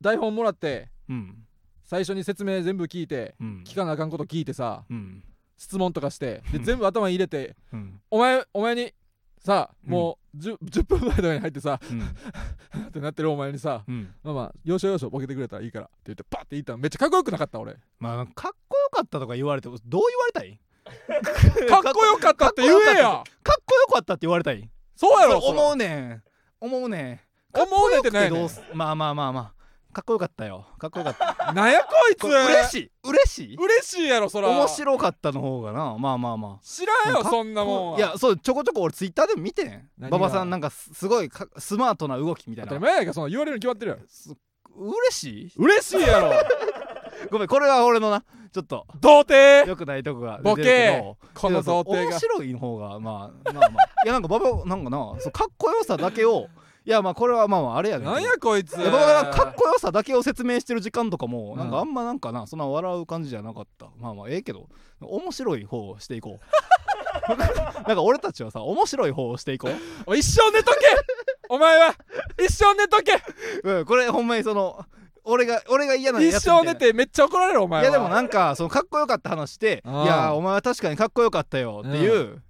[0.00, 1.44] 台本もらってうん。
[1.84, 3.64] 最初に説明全部聞いてうん。
[3.66, 5.22] 聞かなあかんこと聞いてさうん
[5.58, 6.64] 質問とかしてでうん。
[6.64, 8.00] 全部頭に入れてうん。
[8.10, 8.94] お前お前に
[9.44, 9.92] さうん。
[9.92, 12.00] もう 10, 10分前とかに入ってさうん。
[12.88, 14.14] ってなってるお前にさうん。
[14.22, 16.78] まあまあ要所要所ボケてくれたらいいからって言ってパッて言ったの。
[16.78, 17.76] めっちゃかっこよくなかった俺。
[17.98, 20.60] まあかっこよかったとか言われてもどう言われたい？
[21.68, 23.22] かっこよかったって言えや！
[23.42, 24.70] かっこよかったって言われたい？
[24.96, 26.22] そうやろ思うねん。
[26.60, 27.20] 思うねん。
[27.60, 29.57] 思うねんってないねどうすまあまあまあまあ
[29.92, 30.66] かっこよかったよ。
[30.78, 31.52] かっこよかった。
[31.54, 32.20] なんやこいつ。
[32.20, 32.90] これ嬉しい。
[33.04, 33.56] 嬉しい？
[33.56, 34.48] 嬉しいやろそら。
[34.48, 35.96] 面白かったの方がな。
[35.98, 36.64] まあまあまあ。
[36.64, 37.98] 知らんよそんなもんは。
[37.98, 39.88] いやそうちょこちょこ俺ツイッターでも見てん。
[39.98, 42.68] 馬場さんなんかすすごいかスマートな動きみたいな。
[42.72, 44.34] 当たり前やんかその言われるに決まってるやろす
[44.76, 45.52] 嬉しい？
[45.56, 46.32] 嬉しいやろ。
[47.32, 48.22] ごめんこれは俺のな
[48.52, 49.66] ちょっと童貞。
[49.68, 50.98] 良くないとこがボケ。
[51.02, 52.10] どこの童貞が。
[52.10, 53.90] 面白い方がまあまあまあ。
[54.04, 56.46] いやなんか馬場なんかなそうかっこよさだけを
[56.84, 58.74] いやまあこれはまあまああれやねなんやこいつ。
[58.74, 58.80] か
[59.50, 61.58] っこよさだけを説明してる時間とかもうん。
[61.58, 63.88] なんかあんまなんかなそんな笑う感じじゃなかった。
[63.98, 64.68] まあまあええけど
[65.00, 66.44] 面白い方をしていこう。
[67.86, 69.68] なんか俺たちはさ面白い方をしていこ
[70.06, 70.78] おい一生寝とけ。
[71.50, 71.94] お前は
[72.38, 73.22] 一生寝とけ。
[73.64, 74.84] う、うん、これほんまにその
[75.24, 77.90] 俺が俺が嫌なやつ一生寝てめっちゃ怒られるお前は。
[77.90, 82.42] いやでもなんかそのかっこよかった話して「いやお前は確かにかっこよかったよ」っていう、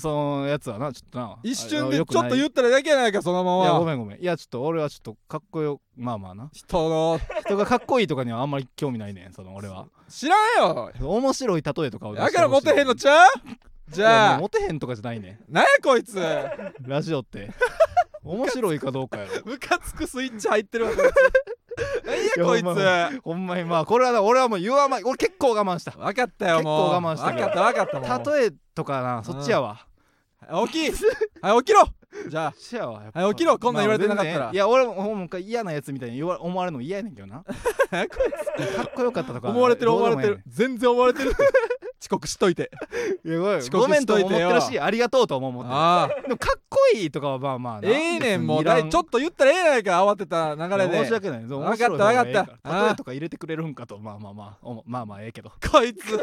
[0.00, 0.08] そ
[0.40, 1.38] のやつはなちょっとな。
[1.42, 4.20] 一瞬あでちょっと言うったらだけやないかそのまいやごまめんごめん。
[4.20, 6.50] いやちょっと俺はちょっとかっこよまあまあな。
[6.52, 7.20] 人の。
[7.40, 9.86] 人がかっこいいとかにはあんまり興味ないねんその俺は。
[10.08, 10.90] 知らんよ。
[11.00, 13.28] 面白い例えとかをだからモテへんのちゃう？
[13.90, 14.38] じゃあ。
[14.38, 16.14] モテへんとかじゃないねなんやこいつ。
[16.18, 16.22] ん
[16.86, 17.50] ラジオって。
[18.24, 19.30] 面白いかどうかやろ。
[19.50, 21.04] ムカつくスイッチ入ってるわこいつ。
[22.04, 22.62] なんやこい
[23.16, 23.20] つ。
[23.22, 25.92] ほんまにまあこれはな俺はもう言わない俺結構我慢した。
[25.92, 26.90] 分かったよもう。
[26.90, 28.36] 結構我慢した分かった分かったもう。
[28.36, 29.68] 例えとかなそっちやわ。
[29.68, 29.87] はい
[30.66, 31.04] 起き。
[31.42, 31.84] はい起きろ。
[32.28, 32.52] じゃあ。
[32.52, 33.20] そっちやわやっぱ。
[33.20, 34.38] はい起きろこんなん言われてなかったら。
[34.38, 37.44] まあ全然いや俺もほんま嫌なやつみたいに言わ思われるの嫌やねんけどな。
[37.44, 39.48] かっこよかったとか。
[39.48, 40.42] 思われてる思われてる。
[40.46, 41.32] 全然思われてる。
[42.00, 42.70] 遅刻しといて。
[43.24, 44.38] いやごめん遅刻ごめんしといて。
[44.38, 45.74] よ思ってるしありがとうとも思ってる。
[45.74, 46.08] ああ。
[46.22, 47.88] でもかっこいいとかはまあまあな。
[47.88, 48.64] ええねんもう。
[48.64, 50.98] ちょっと言ったらええやないか慌てた流れで。
[51.04, 51.46] 申し訳ない。
[51.46, 52.40] わかったわかった。
[52.40, 52.86] ああ。
[52.86, 53.98] 例えとか入れてくれるんかと。
[53.98, 55.52] まあまあまあおもまあまあええけど。
[55.70, 56.18] こいつ。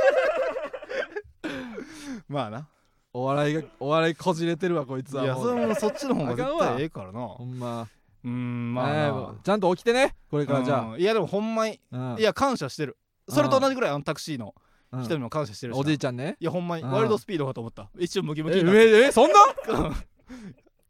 [2.27, 2.67] まあな
[3.17, 7.25] お笑いがお笑いこじれてるわこいついやそうれもそっちの方が絶対ええからな。
[7.27, 7.87] ほんま。
[8.25, 8.83] うーんま
[9.29, 12.97] あちゃんと起きてねこれからじゃうんいやでもほんまにあいや感謝してる。
[13.29, 14.53] それと同じぐらいあのタクシーの
[14.91, 15.03] うん。
[15.03, 15.79] 人にも感謝してるしな。
[15.81, 16.35] おじいちゃんね。
[16.41, 16.91] いやほんまにうん。
[16.91, 17.89] ワイルドスピードかと思った。
[17.97, 19.39] 一瞬ムキムキえええそんな？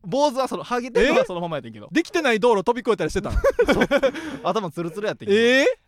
[0.03, 1.89] 坊主はそのハゲてるのはそのままやってんけど。
[1.91, 3.33] できてない道路飛び越えたりしてたん
[4.43, 5.39] 頭ツルツルやってんけど。
[5.39, 5.79] ええ？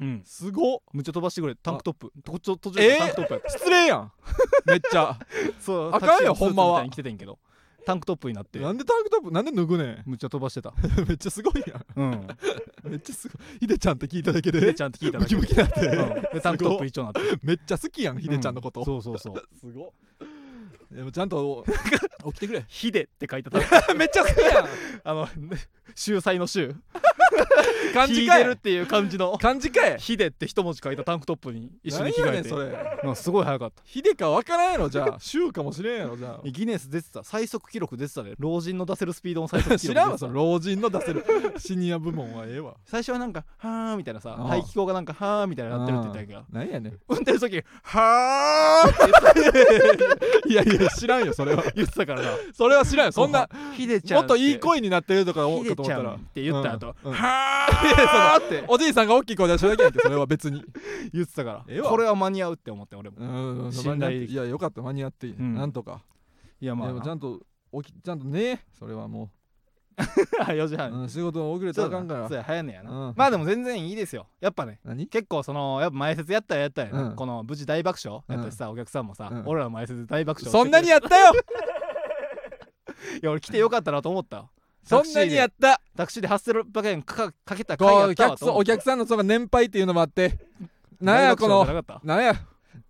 [0.00, 0.22] うん。
[0.24, 0.78] すごっ。
[0.92, 1.54] むっちゃ飛ばしてくれ。
[1.54, 2.12] タンクトップ。
[2.24, 2.98] 途中途中でえー？
[2.98, 4.12] タンクトップ失礼やん。
[4.66, 5.18] めっちゃ。
[5.60, 6.88] そうあかんよほんまは。
[6.88, 7.38] 着ててんけど。
[7.84, 8.60] タンクトップになって。
[8.60, 10.02] なんでタンクトップなんで脱ぐねん？
[10.06, 10.72] むっちゃ飛ばしてた。
[11.06, 11.84] めっちゃすごいやん。
[11.96, 12.28] うん。
[12.90, 13.58] めっちゃすごい。
[13.60, 15.80] ヒデちゃんって聞いただけででちゃんって聞いたムキムキなって。
[15.86, 16.22] うん。
[16.32, 17.38] でタンクトップ一丁になって。
[17.42, 18.84] めっちゃ好きやんヒデちゃんのこと。
[18.84, 19.42] そうそうそう。
[19.58, 19.90] すごっ。
[20.92, 21.64] でもちゃんと
[22.26, 22.64] 起きてくれ。
[22.68, 23.58] ヒデって書いてた。
[23.94, 24.66] めっちゃ好きやん。
[25.04, 25.28] あの
[25.94, 26.68] 秀才の秀。
[26.68, 26.76] 引
[27.94, 28.44] 漢字かい。
[28.44, 29.36] るっていう感じの。
[29.38, 29.98] 漢字かい。
[29.98, 32.48] ヒデって一文字書いたタンクトップに一緒に着替えて。
[32.48, 32.72] それ。
[33.04, 33.82] うんすごい早かった。
[33.84, 34.88] ヒデか分からんやろ。
[34.88, 36.16] じゃあ週かもしれんやろ。
[36.16, 36.48] じゃあ。
[36.48, 40.34] ギネス出てた最速記録出てたで老人の出せるスピードの最速記録知らんわその。
[40.34, 41.24] 老人の出せる。
[41.58, 42.74] シニア部門はええわ。
[42.84, 44.48] 最初はなんか「はー」みたいなさああ。
[44.48, 46.42] 排気口がなんか「はー」みたいになってるって言ったんやけど。
[46.50, 46.98] 何やねん。
[47.08, 48.90] 運転する時「はー」
[49.30, 51.62] っていやいや知らんよそれは。
[51.74, 52.30] 言ってたからな。
[52.54, 53.48] それは知らんよそんな。
[53.76, 56.10] ヒデちゃんもっといい声になってるとか思ヒデうかと思ったら。
[56.10, 58.64] ちゃんって言った後、うんうんはーって。
[58.68, 60.64] おじいさんが大きい声出しただけやんけそれは別に。
[61.12, 61.64] 言ってたから。
[61.68, 61.90] ええわ。
[61.90, 63.16] これは間に合うって思って俺も。
[63.18, 65.54] うん信頼いやよかった間に合っていい、うん。
[65.54, 66.02] なんとか。
[66.60, 66.88] いやまあ。
[66.88, 67.40] でもちゃんと
[67.82, 69.30] 起きちゃんとねそれはも
[69.96, 70.92] 4時う、 半。
[70.92, 71.88] うん、仕事遅れたら。
[71.88, 73.14] あかんからそうや早やな、うん。
[73.16, 74.26] まあでも全然いいですよ。
[74.40, 74.80] やっぱね。
[74.84, 75.06] 何？
[75.06, 77.16] 結構そのやっぱ前説やったらやったらやな、うん。
[77.16, 78.22] この無事大爆笑。
[78.28, 79.42] やったしさ、お客さんもさ、うん。
[79.46, 81.32] 俺らの前説で大爆笑そんなにややったよ。
[83.20, 84.48] いや俺来てよかったなと思った
[84.84, 85.80] そんなにやった。
[85.96, 88.30] タクシーで8000円かかかけた回やった。
[88.30, 90.38] わ客さんお客さんのその年配っていうのもあって。
[91.00, 91.64] なんやこの
[92.04, 92.34] なんや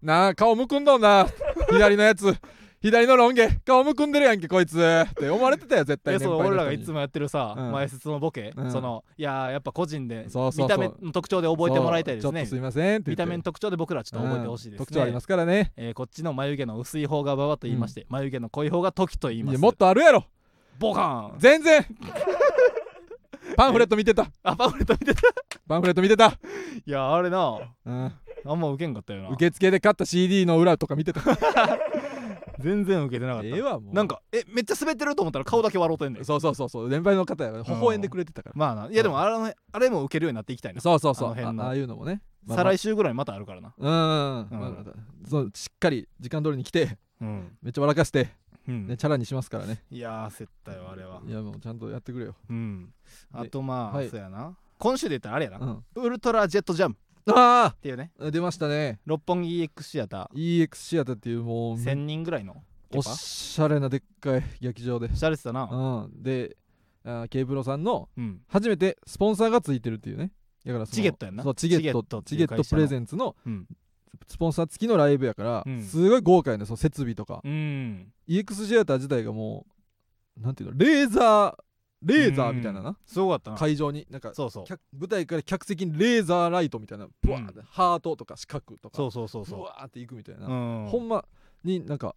[0.02, 1.26] なあ顔むくんどんな。
[1.70, 2.34] 左のやつ。
[2.82, 3.48] 左のロン毛。
[3.64, 4.76] 顔むくんでるやんけこいつ。
[4.76, 7.72] って思われてたよ絶対俺らがいつもやってるさ、うん。
[7.72, 8.70] 前説のボケ、うん。
[8.72, 10.26] そのいやーやっぱ個人で
[10.56, 12.30] 見た目の特徴で覚えてもらいたいですね。
[12.30, 14.86] そうちょっとすいません見た目の特徴で僕らちょっと覚えてほしいですね、うん。
[14.86, 15.72] 特徴ありますからね。
[15.76, 19.58] えーこっちの眉毛の薄い方が馬場と言いまして、眉毛の濃い方が時と言います。
[19.58, 20.26] もっとあるやろ
[20.78, 21.38] ボカーン。
[21.38, 21.86] 全然。
[23.56, 24.30] パンフレット見てた。
[24.42, 25.22] あパンフレット見てた？
[25.68, 26.32] パンフレット見てた、
[26.86, 27.58] いやあれな。
[27.84, 28.12] うん、
[28.46, 29.30] あんま受けんかったよな。
[29.30, 31.20] 受付で買った CD の裏とか見てた。
[32.60, 33.94] 全然受けてなかった、ええわもう。
[33.94, 36.24] なんかえめっちゃ滑ってると思ったら顔だけ笑うてんねん。
[36.24, 36.88] そうそうそうそう。
[36.88, 37.50] 年配の方や。
[37.50, 38.52] 微笑んでくれてたから。
[38.56, 38.88] まあな。
[38.88, 40.80] いやでもあれのあれも受けるようになっていきたいな。
[40.80, 41.28] そうそうそう。
[41.28, 41.62] あの辺の。
[41.64, 42.22] あああいうのもね。
[42.46, 43.74] まあ再来週ぐらいまたあるからな。
[43.76, 43.86] うん。
[43.88, 45.28] まあ。
[45.28, 46.98] そうしっかり時間通りに来て。
[47.20, 48.30] うん、めっちゃ笑かして
[48.68, 48.86] うん。
[48.86, 49.82] ねチャラにしますからね。
[49.90, 51.20] いやー焦ったよあれは。
[51.26, 52.34] いやもうちゃんとやってくれよ。
[52.48, 52.92] うん。
[53.32, 54.08] あとまあ、はい。
[54.08, 54.56] そうやな。
[54.78, 56.02] 今週で言ったらあれやな、うん。
[56.02, 56.98] ウルトラジェットジャンプ
[57.28, 58.10] あっていうね。
[58.20, 59.00] あ出ましたね。
[59.06, 62.62] 六本木 EX シアタ EX シアターっていうもうー1000人ぐらいの。
[62.90, 65.14] キおしゃれなでっかい劇場で。
[65.14, 65.68] しゃれてたな。
[65.70, 66.22] うん。
[66.22, 66.56] で
[67.04, 68.40] あ K プロさんのうん。
[68.48, 70.30] 初めてスポンサーがついてるっていうね。
[70.64, 71.42] だからチゲットやんな。
[71.42, 73.66] そうチゲットチゲットプレゼンツのうん
[74.26, 75.82] スポンサー付きのライブやから、うん。
[75.82, 78.12] すごい豪華やねその設備とか、うん。
[78.28, 79.66] EX シアター自体がも
[80.38, 81.62] うなんていうのレーザー
[82.04, 83.56] レーザーみたいなな、すごかったな。
[83.56, 84.64] 会場になんかそうそう。
[84.64, 88.96] 客舞台から客席にレーザーライトみたいなブワーって、ハートとか四角とか。
[88.96, 90.54] そうそうそうそブワーっていくみたいな、うう
[90.86, 90.86] ん。
[90.88, 91.24] ほんま
[91.62, 92.16] になんか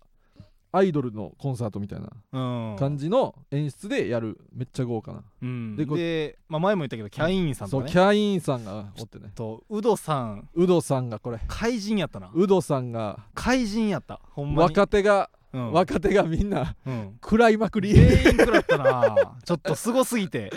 [0.75, 2.75] アイドルのコンサートみたいなうん。
[2.77, 5.75] 感じの演出でやるめっちゃ豪華な、うん。
[5.77, 9.31] ででこまあ、前も言ったけどキャインさんそうとねキャインさんがおってね。
[9.33, 10.49] とウドさん。
[10.53, 11.39] ウドさんがこれ。
[11.47, 12.29] 怪人やったな。
[12.33, 13.19] ウドさんが。
[13.33, 14.19] 怪人やった。
[14.31, 14.69] ほんまに。
[14.69, 15.71] 若手が、うん。
[15.71, 17.17] 若手がみんなうん。
[17.23, 17.93] 食らいまくり。
[17.93, 19.37] 全員食らったな。
[19.43, 20.51] ちょっとすごすぎて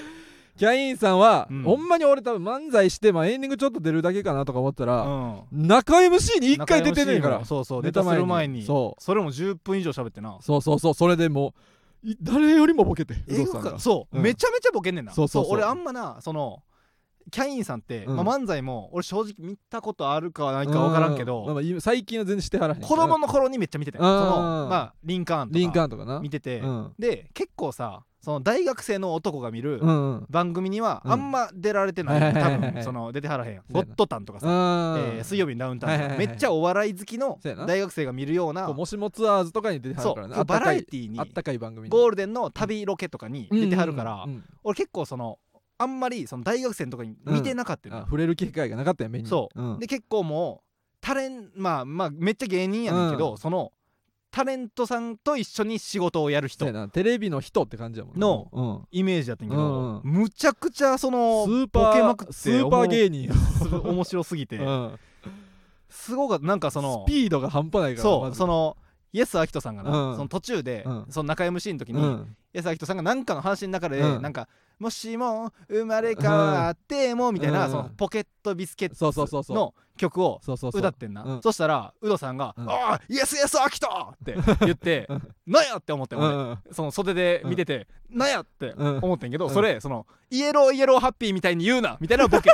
[0.58, 1.62] キャインさんは、うん。
[1.62, 5.46] ほんまに俺多分漫才して、まあ、エンディングちょっと出るだけかなとか思ったうら、ん。
[5.52, 7.44] 中 MC に1回出てんねんから。
[7.44, 8.62] そうそうネタする前に。
[8.64, 10.36] そそれも10分以上喋ってな。
[10.36, 10.94] うそうそうそう。
[10.94, 11.54] それでも
[12.04, 13.14] うい誰よりもボケて
[13.78, 14.22] そう、うん。
[14.22, 15.12] めちゃめちゃボケんねんな。
[15.12, 16.62] そうそう俺あんまなその
[17.30, 18.16] キャインさんって、うん。
[18.16, 24.04] まあ、漫才も俺正直見たことあるかないか分からんけど、うまあ最近は全然してはらへん子供の頃にめっちゃ見てて、うん。
[24.04, 26.20] そのまあリンカーンとかリンカーンとかな。
[26.20, 26.92] 見てて、うん。
[26.98, 30.26] で結構さその大学生の男が見るうんうん。
[30.28, 31.12] 番組にはうん。
[31.12, 32.60] あんま出られてない、はいはいはいはい。
[32.60, 35.00] 多分その出てはらへんゴッドタンとかさ、うん。
[35.00, 40.44] えー水曜日のダウンタウンとか、めっちゃお笑い好きの大学生が見るようなもしもツアーズとかに出てはるからねそう。
[40.44, 41.20] バラエティーに。
[41.20, 41.90] あったかい番組に。
[41.90, 44.36] ゴールデンの旅ロケとかに出てはるから、うんうん。
[44.36, 45.38] うん俺結構その
[45.78, 47.94] あんまりその大学生のとかに見てなかったよ。
[47.94, 49.62] な、あ触れる機会がなかったよ目にそう。
[49.62, 49.78] うん。
[49.78, 53.38] で結構もうタレンまあまあめっちゃ芸人やねんけど、うん。
[53.38, 53.72] その
[54.30, 56.66] タレントさんと一緒に仕事をやる人。
[56.90, 58.20] テレビの人って感じやもんな。
[58.20, 58.88] のうん。
[58.90, 63.30] イメージやってんけど、うむちゃくちゃそのスーパーボケまくってスーパー芸人
[63.84, 64.98] 面白すぎて、うん。
[65.88, 68.76] すごかったなんかそのスピードが半端ないからそうその
[69.12, 70.16] イエス・アキトさんがな、うん。
[70.16, 71.06] その途中で、うん。
[71.10, 72.36] その中 MC の時に、うん。
[72.54, 74.22] イエス・アキトさんが何かの話の中で、うん。
[74.22, 77.70] なんか「もしも生まれ変わっても」みたいな、うん。
[77.70, 79.52] そのポケットビスケッそうそうそうそう。
[79.52, 80.80] ツの曲をそうそうそう。
[80.80, 81.22] 歌ってんな。
[81.24, 81.42] うん。
[81.42, 82.68] そしたらウドさんが「うん。
[82.70, 86.58] ああイエスイエスアキト!」って言ってうん「なんや!」って思って俺、うん。
[86.70, 88.28] その袖で見てて「なん。
[88.28, 89.54] や!」ってうん思ってんけど、うん。
[89.54, 92.50] それその「Yellow Yellow Happy みたいに言うな」みたいなボケ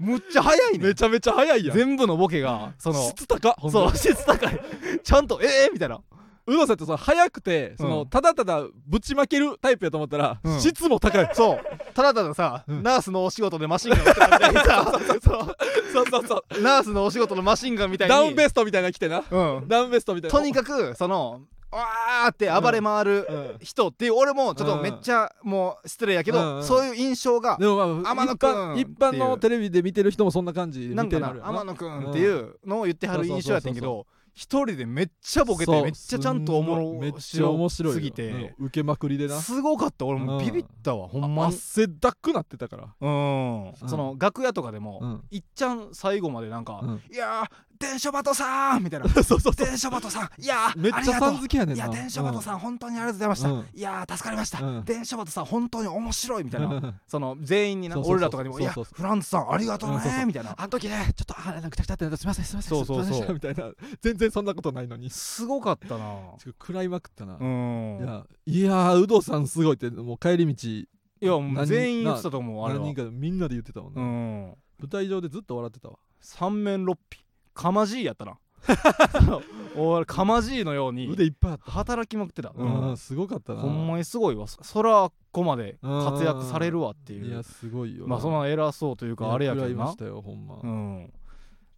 [0.00, 0.78] むっちゃ早いね。
[0.78, 1.76] んめちゃめちゃ早いやん。
[1.76, 4.60] 全部のボケがその質高ほんまそう質高い。
[5.04, 5.70] ちゃんと「ええ？
[5.70, 6.00] みたいな。
[6.46, 8.08] ウドさんってその早くてその、うん。
[8.08, 10.60] ただただぶちまけるタイプやと思ったら、うん。
[10.60, 11.30] 質も高い。
[11.34, 11.60] そう。
[11.94, 12.82] ただたださ、うん。
[12.82, 16.06] ナースのお仕事でマシンガンみたいにさ そうそう。
[16.10, 16.26] そう。
[16.26, 18.14] そうナースのお仕事のマシンガンみたいに。
[18.14, 19.22] ダウンベストみたいなの着てな。
[19.30, 19.68] うん。
[19.68, 20.38] ダウンベストみたいな。
[20.38, 23.58] とにかくそのわーって暴れ回るうん。
[23.60, 31.08] 人っていう俺もちょっとめっちゃもう失礼やけど、そういう印象が天野一くん般一般のテレビで見てる人もそんな感じでなん。
[31.08, 37.94] かな天野くんっていうのを言ってはる印象やったんやけど一人でめっちゃボケてめっちゃちゃんとおもろめっちゃ面白いよ。
[37.94, 38.28] すぎて。
[38.58, 38.66] うん。
[38.66, 39.40] 受けまくりでな。
[39.40, 40.06] すごかった。
[40.06, 41.54] 俺もビビったわほんまに。
[41.54, 42.84] 汗だくなってたから。
[43.00, 43.72] うん。
[43.88, 45.24] その楽屋とかでも、うん。
[45.30, 47.02] いっちゃん最後までなんか「うん。
[47.12, 47.46] いやー
[47.80, 49.08] 電書バトさん!」みたいな。
[49.24, 50.30] そうそう電書バトさん。
[50.40, 51.86] いやーめっちゃさん付けやねんな。
[51.86, 53.66] いや電書バトさん、本当にありがとうございました、うん。
[53.74, 54.84] いやー助かりました、うん。
[54.84, 56.94] 電書バトさん本当に面白いみたいな、うん。
[57.06, 60.54] その全員にな俺らとかにも「いやフランツさんありがとうねみたいな。
[60.56, 62.68] あの時ねちょっとあなんかくたくたってすみませんすみません。
[62.68, 63.34] そうそうそう。
[63.34, 63.50] みた。
[63.50, 65.08] いな全然そんなことないのに。
[65.10, 66.04] すごかったな。
[66.38, 67.98] ちょ食らいまくったな、うん。
[68.00, 70.86] いやいやー有働さんすごいってもう帰り道い
[71.20, 72.80] やもう何全員言ってたと思うあれは。
[72.80, 74.56] 何人かみんなで言ってたもんうな、ん。
[74.78, 75.98] 舞台上でずっと笑ってたわ。
[76.20, 77.24] 三面六臂
[77.60, 78.38] かまじいやったな。
[79.76, 81.70] 俺かまじいのように腕いっぱいあった。
[81.70, 83.60] 働きまくってた、うん、すごかったな。
[83.60, 84.46] ほんまにすごいわ。
[84.46, 87.26] そそらここまで活躍されるわっていう。
[87.26, 89.84] いやすごいよまあそんな偉そうというかあれやけどな。
[89.84, 91.12] ましたよほんま、うん。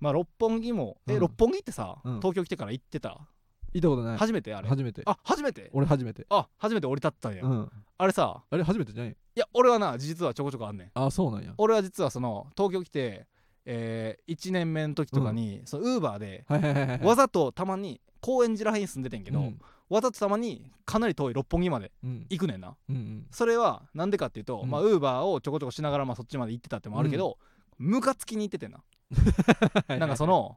[0.00, 1.20] まあ六本木もえ、うん。
[1.20, 2.16] 六本木ってさ、うん。
[2.20, 3.20] 東京来てから行ってた？
[3.74, 4.18] 行ったことない。
[4.18, 4.68] 初めてあれ？
[4.68, 5.02] 初めて。
[5.06, 5.70] あ初めて？
[5.72, 6.26] 俺初めて。
[6.30, 7.72] あ初めて降り立ったんや、うん。
[7.98, 10.90] あれさあれ初めてじゃないいや俺はな実はちょこちょこあんねん。
[10.94, 11.54] あそうなんや。
[11.58, 13.26] 俺は実はその東京来て
[13.64, 16.44] えー、1年目の時とかに、そのウーバーで
[17.02, 19.60] わざとたまに高円寺らへんに住んでてんけど、うん。
[19.88, 22.26] わざとたまにかなり遠い六本木までうん。
[22.30, 22.76] 行くねんな。
[22.88, 23.26] うんうん。
[23.30, 27.38] それはなんでかっていうと、ウーバーをちょこちょこしながらまあそっちまで行ってたってのもあるけど、
[27.78, 28.82] ムカつきに行っててんな。
[29.98, 30.56] なんかその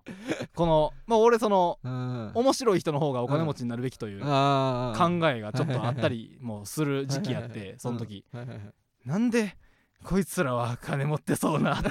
[0.55, 2.31] このまあ俺そのうん。
[2.33, 8.73] 面白い人の方がお金持ちになるべきという考えがちょっとあったりもする時期やってその時うんはいはいはい
[9.05, 9.57] なんで
[10.03, 11.89] こいつらは金持ってそうなって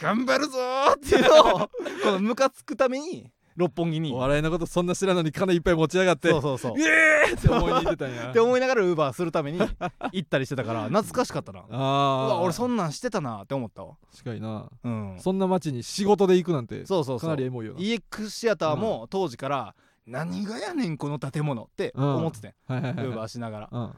[0.00, 1.16] 頑張るぞーって。
[1.16, 1.68] いうのをこ
[2.12, 4.12] のムカつくために六本木に。
[4.12, 6.80] お笑いのことそんな知らんのに金いっぱい持ち上がってそうそうそう。
[6.80, 8.30] えーって思いに行ってたんや。
[8.30, 11.60] って思いながらウーバーするために行ったりしてたから 懐かしかったな。
[11.60, 13.96] うあわあ俺そんなんしてたなって思ったわ。
[14.12, 14.68] 確かにな。
[14.82, 15.16] うん。
[15.18, 17.30] そんな街に仕事で行くなんてかそうそうそう。
[17.30, 17.80] なりエモいよな。
[17.80, 19.74] EX シアターも当時から
[20.06, 23.68] 何がやねんこの建物って思っててウはいはいはいーバーしながら。
[23.70, 23.92] うん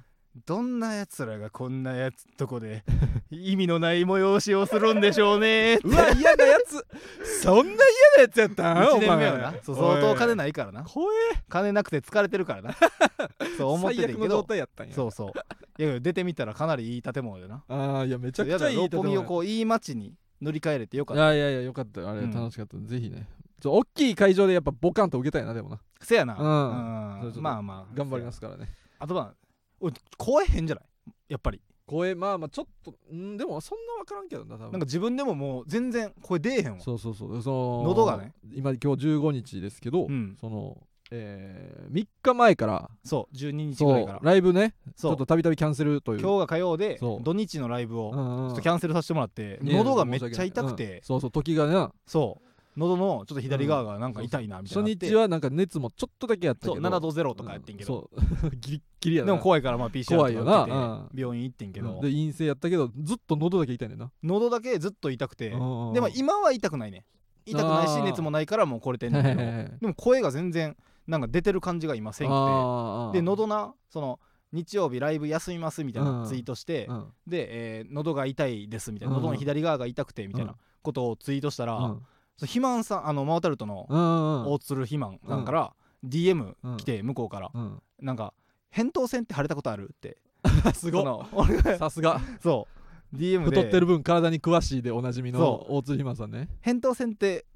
[0.47, 2.85] どんなやつらがこんなやつとこで
[3.31, 6.87] 意味のない催しをするんでしょうねうわ嫌なやつ。
[7.43, 7.77] そんな嫌
[8.17, 9.55] なやつやったん？1お前年目はな。
[9.63, 10.85] そう相当金いないからな。
[10.85, 11.07] 怖
[11.49, 12.75] 金なくて疲れてるからな。
[13.59, 14.95] そう思ってて最悪の状んけど態やったんや。
[14.95, 15.83] そうそう。
[15.83, 17.63] いや出てみたらかなりいい建物でな。
[17.69, 21.35] ああいやめちゃくちゃいい六本木をうこういい街に乗り換えれてよかった。
[21.35, 22.01] いやいやいやよかった。
[22.01, 22.31] よあれうん。
[22.33, 23.29] 楽しかったぜひね
[23.61, 28.69] ちょ大きい会場でやっぱボカンと受けたいなでもなせやなうんそれちょっとまあまあ頑張りますからね
[28.99, 29.35] あとは
[29.83, 30.85] おい声変じゃない？
[31.29, 31.61] やっぱり。
[31.85, 34.63] 声まあまあちょっとんでもそんな分からんけどな多分。
[34.63, 36.81] なんか自分でももう全然声出えへんわ。
[36.81, 37.43] そうそうそう。
[37.43, 38.33] その喉がね。
[38.55, 40.37] 今今日15日ですけど、うん。
[40.41, 40.79] その
[41.15, 44.21] えー、3日前からそう12日ぐらいから。
[44.23, 45.11] ライブねちそう。
[45.13, 46.21] ょっとたびたびキャンセルという。
[46.21, 47.23] 今日が火曜でそう。
[47.23, 48.49] 土日のライブをちうんうん。
[48.49, 51.01] ょっとキャンセルさせてもらってね喉がめっちゃ痛くて。
[51.03, 58.11] そうそう時がねそう喉のちょっと左側がなんか痛いなみたい初なって日はなんか熱もちょっとだけやったけどそう7度0とかやってんけど。
[58.13, 59.27] うん ギリッギリやな。
[59.27, 60.71] でも怖いからまあ PCR とか受
[61.11, 61.95] けて病院行ってんけど。
[61.95, 62.01] うん。
[62.01, 64.11] で陰性やったけどずっと喉だけ痛いねんな。
[64.23, 67.05] 喉だけずっと痛くてででも今は痛くないね。
[67.45, 69.37] 痛くないし熱もないからもうこれてんねんけど。
[69.81, 73.19] でも声が全然なんか出てる感じが今せんくて。
[73.19, 74.19] で喉なその
[74.53, 77.07] 日曜日ライブ休みますみたいなツイートしてうん。
[77.27, 79.23] で、えー喉が痛いですみたいなうん。
[79.23, 82.03] 喉の左側が痛くてみたいなことをツイートしたら、そう
[82.47, 83.87] 肥満さんあのマワタルトの
[84.53, 85.73] 大鶴肥満さんから
[86.07, 87.83] DM 来て向こうからうん。
[88.01, 88.35] なんか
[88.75, 90.19] 「扁桃腺って腫れたことある?」って。
[90.75, 91.03] すごっ。
[91.03, 91.79] その俺が。
[91.79, 92.21] さすが。
[92.41, 92.67] そ
[93.13, 93.17] う。
[93.17, 93.57] DM で。
[93.57, 97.47] 太ってる分体に詳しいでおなじみのそ大鶴ひまさんね扁桃腺って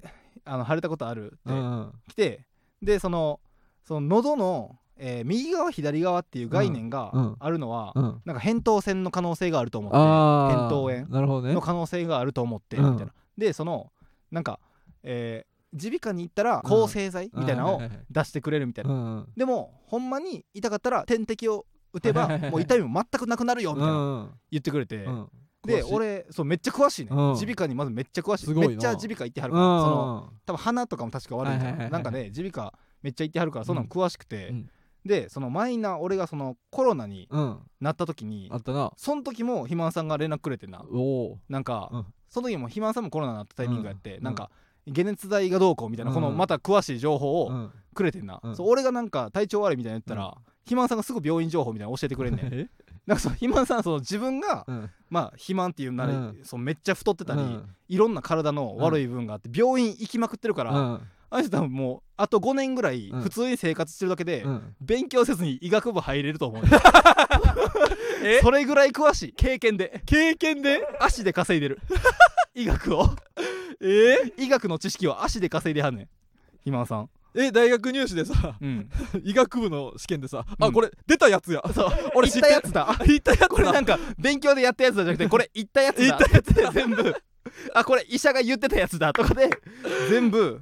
[0.45, 2.45] あの腫れたことある?」ってん来て
[2.81, 3.39] でその
[3.83, 7.35] その喉の、えー右側左側っていう概念がうん。
[7.39, 8.21] あるのは、うん。
[8.25, 10.91] なんか扁桃腺の可能性があると思ってあ扁桃
[11.43, 12.91] 炎の可能性があると思って、うん。
[12.93, 13.13] みたいな。
[13.37, 13.91] でその
[14.31, 14.59] なんか
[15.07, 23.93] え耳鼻科に行ったら抗生剤みたいなのを出してくれるみたいな、うんでもほんまに痛かったら点滴を打てばもう痛みも全くなくなるよみたいな。
[23.93, 25.29] うん言ってくれて、うん。
[25.65, 27.09] で俺そうめっちゃ詳しいね。
[27.11, 27.33] うん。
[27.33, 28.53] 耳鼻科にまずめっちゃ詳しい。
[28.53, 31.91] めっちゃ耳鼻科行ってはるうんからその多分鼻とかも確か悪いんかはいはいはいはい。
[31.91, 34.69] ななんかね耳鼻科めっちゃ行ってはるからそんなん詳しくて、うん。
[35.05, 37.59] でそのマイナー俺がそのコロナにうん。
[37.79, 38.91] なった時にあったな。
[38.97, 40.83] その時も肥満さんが連絡くれてな。
[41.49, 42.05] なんか、うん。
[42.29, 44.23] その時も肥満さんもコロナになったタイミングやって、うん。
[44.23, 44.51] なんか
[44.93, 47.71] 解熱剤がどうこうみたいな、このうんまた詳しい情報をうん。
[47.93, 48.55] くれてんな、うん。
[48.55, 50.31] そう俺がなんか体調悪いみたいな言ったら、うん。
[50.65, 52.49] 肥満さんがすぐ病院情報みたいなの教えてくれんねん。
[52.53, 52.69] え？
[53.07, 54.89] なんかその 肥満さんその自分が、うん。
[55.09, 56.39] まあ肥満っていうなら、うん。
[56.43, 57.65] そのめっちゃ太ってたり、うん。
[57.87, 61.01] いろんな体の悪い部分があって病院行きまくってるから、うん。
[61.29, 63.21] あの人多分もうあと5年ぐらいうん。
[63.21, 64.75] 普通に生活してるだけで、うん。
[64.79, 66.63] 勉強せずに医学部入れると思う。
[68.23, 69.33] ねそれぐらい詳しい。
[69.33, 70.03] 経験で。
[70.05, 70.87] 経験で？
[70.99, 71.79] 足で稼いでる。
[72.53, 73.09] 医学を
[73.81, 76.09] え医学の知識を足で稼いではんねん。
[76.53, 77.09] 肥満さん。
[77.35, 78.89] え大学入試でさうん。
[79.23, 80.65] 医学部の試験でさうん。
[80.65, 81.61] あこれ出たやつや。
[81.73, 81.89] そう。
[82.15, 82.97] 俺知ったやつだ。
[83.05, 86.03] 言ったやつこれなんか勉強でやったやつだじゃなくてこれ言ったやつだ。
[86.03, 87.15] 言ったやつで全部。
[87.73, 89.49] あこれ医者が言ってたやつだとかで
[90.09, 90.59] 全部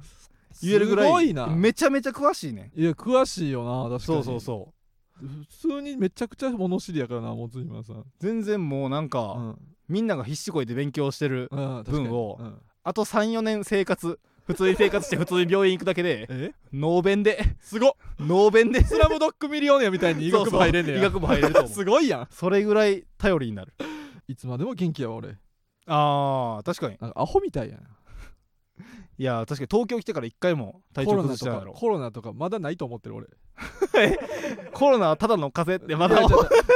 [0.62, 1.46] 言えるぐらいすごいな。
[1.46, 4.00] めちゃめちゃ詳しいねいや詳しいよな確かに。
[4.00, 4.76] そうそうそう。
[5.18, 8.04] 普通にめちゃくちゃ物知りやからなもつひまさん。
[8.18, 9.58] 全然もうなんか、うん。
[9.88, 14.20] みんなが必死こいて勉強してる分をうんあと34年生活。
[14.46, 16.28] 普通に生活して普通に病院行くだけで。
[16.30, 16.52] え？
[16.72, 17.56] ノーベンで。
[17.60, 17.92] すごっ。
[18.20, 18.84] ノーベンで。
[18.84, 20.98] スラムドッグミリオネアみたいに医学部入れんねや。
[20.98, 21.72] 医学部入れると思う。
[21.72, 22.28] すごいやん。
[22.30, 23.74] それぐらい頼りになる。
[24.28, 25.36] いつまでも元気やわ俺。
[25.86, 26.96] あー確かに。
[27.00, 27.80] なんかアホみたいやん
[29.18, 31.72] いや確かに東京来てから一回も体調崩してないやろ。
[31.72, 33.26] かコロナとかまだないと思ってる俺。
[34.74, 36.20] コロナはただの風邪ってまだ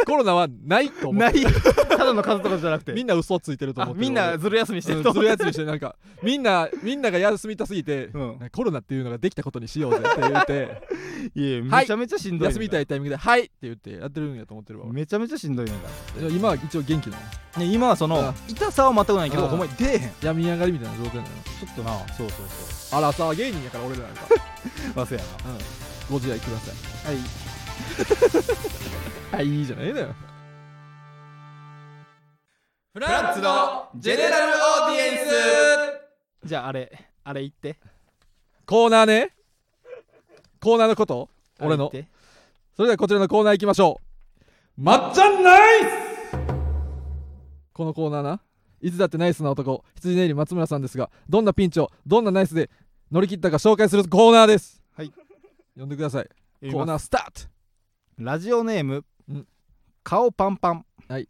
[0.07, 1.53] コロナはないと思ってない
[1.91, 2.93] ただの風邪とかじゃなくて。
[2.95, 5.05] みんな嘘ついてるとあ思ってるみんなずる休みしてうんる。
[5.05, 8.39] とずるやつにしてなんかみんなみんなが休みたすぎて、うん。
[8.51, 10.83] コロナっていうのができたことにしようぜって言って。
[11.35, 11.83] いやはい。
[11.83, 15.89] めちゃめちゃしんどいねん休みたいタイミングで「はい!」って言ってやってるんやと思ってるわ俺めちゃめちゃしんどいねんか
[16.19, 17.23] いや今は一応元気なの。
[17.57, 20.01] らね今はそのあ痛さは全くないけどあほんまに出えへん。
[20.01, 21.29] ち病み上がりみたいな状態なの。
[21.29, 22.47] ょっとなそうそう
[22.91, 24.23] そあらさ芸人やから俺らなんか。
[24.35, 24.39] う
[24.97, 25.51] まあそうやな。
[25.51, 25.59] うん。
[26.11, 27.15] ご自愛ください。
[27.15, 27.21] は
[29.35, 29.37] い。
[29.37, 30.15] はいいいじゃないのよ。
[32.93, 35.19] フランツのジェネラルオーディエン
[36.43, 36.49] ス。
[36.49, 37.79] じゃああれあれ言って。
[38.67, 39.35] コーナーね。
[40.61, 41.29] コーナーのこと。
[41.61, 41.91] 俺の。
[42.77, 44.01] それではこちらのコーナー行きましょ
[44.77, 44.83] う。
[44.83, 45.91] まっちゃんナイス！
[47.73, 48.41] このコーナーな
[48.81, 52.71] いつだってナイスな男羊ねり松村さんですがどんなピンチをどんなナイスで
[53.11, 54.83] 乗り切ったか紹介するコーナーです。
[54.97, 55.13] はい。
[55.79, 56.29] 呼んでください。
[56.73, 57.49] コーナースタート。
[58.19, 59.47] ラジオネーム、うん。
[60.03, 61.29] 顔パンパン、はい。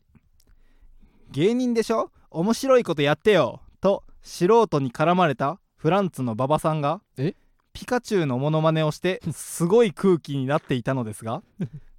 [1.30, 2.10] 芸人でしょ？
[2.30, 3.60] 面白いことやってよ。
[3.80, 7.34] と素人に絡まれたフランツの馬場さんがえ？
[7.72, 11.42] ピカチュウのモノマネをして すごい空気になっていたのですが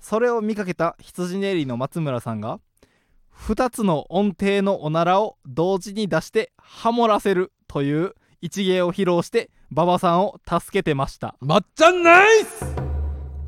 [0.02, 2.60] それを見かけた羊ねりの松村さんが
[3.48, 11.36] 2つの音程のおならを同時に出してハモらせるという一芸を披露して馬場さんを助けてました。
[11.40, 12.64] まっちゃんナイス！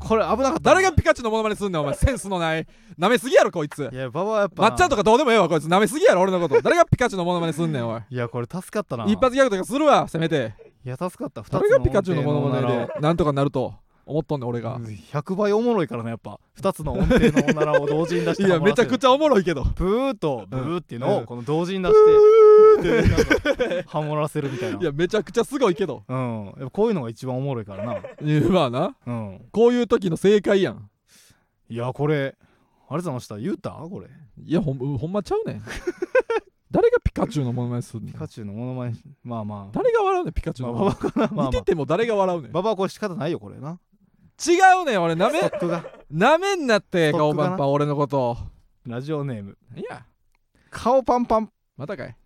[0.00, 0.60] これ危なかった。
[0.60, 1.94] 誰がピカチュウのモノマネすんねんお前。
[1.94, 2.66] センスのない。
[2.98, 3.88] なめすぎやろこいつ。
[3.90, 4.62] いや馬場はやっぱ。
[4.62, 5.68] まっちゃんとかどうでもええわこいつ。
[5.70, 6.60] なめすぎやろ俺のこと。
[6.60, 8.02] 誰がピカチュウのモノマネすんねんおい。
[8.10, 9.04] いやこれ助かったな。
[9.04, 10.54] 一発ギャグとかするわせめて。
[10.84, 11.42] いや助かった。
[11.42, 13.74] 2つ誰がピカチュウのモノマネでなんとかなると
[14.06, 14.74] 思っとんねん俺が。
[14.74, 16.38] おなら100倍おもろいからねやっぱ。
[16.60, 19.62] 2つの音程のおならを同時に出して いやめちゃくちちゃおもろいけど。
[19.62, 21.22] ゃブーとブーっていうのうん。
[21.22, 21.94] をこの同時に出し
[22.82, 24.80] てハモらせるみたいな。
[24.80, 26.02] いやめちゃくちゃすごいけど。
[26.08, 26.44] うん。
[26.46, 27.96] やっぱこういうのが一番おもろいからな。
[28.50, 28.96] まあな。
[29.06, 29.40] うん。
[29.52, 30.90] こういう時の正解やん。
[31.68, 33.38] いやこれありがとうございました。
[33.38, 34.08] 言うたこれ。
[34.42, 35.62] いやほんほんまちゃうねん。
[36.70, 38.12] 誰がピカチュウのモノマネすんねん。
[38.12, 39.72] ピカチュウのモノマネまあまあ。
[39.72, 41.48] 誰が笑うねんピカチュウのモノマネ。
[41.50, 42.50] 見てても誰が笑うねん。
[42.50, 43.78] 馬場はこれ仕方ないよこれな
[44.42, 45.40] 違うねん俺なめ
[46.10, 47.48] なめんなってストックがな。
[47.50, 48.36] 顔パンパン俺のこと。
[48.86, 49.56] ラジオネーム。
[49.76, 50.04] いや。
[50.70, 51.50] 顔パンパン。
[51.76, 52.16] またかい。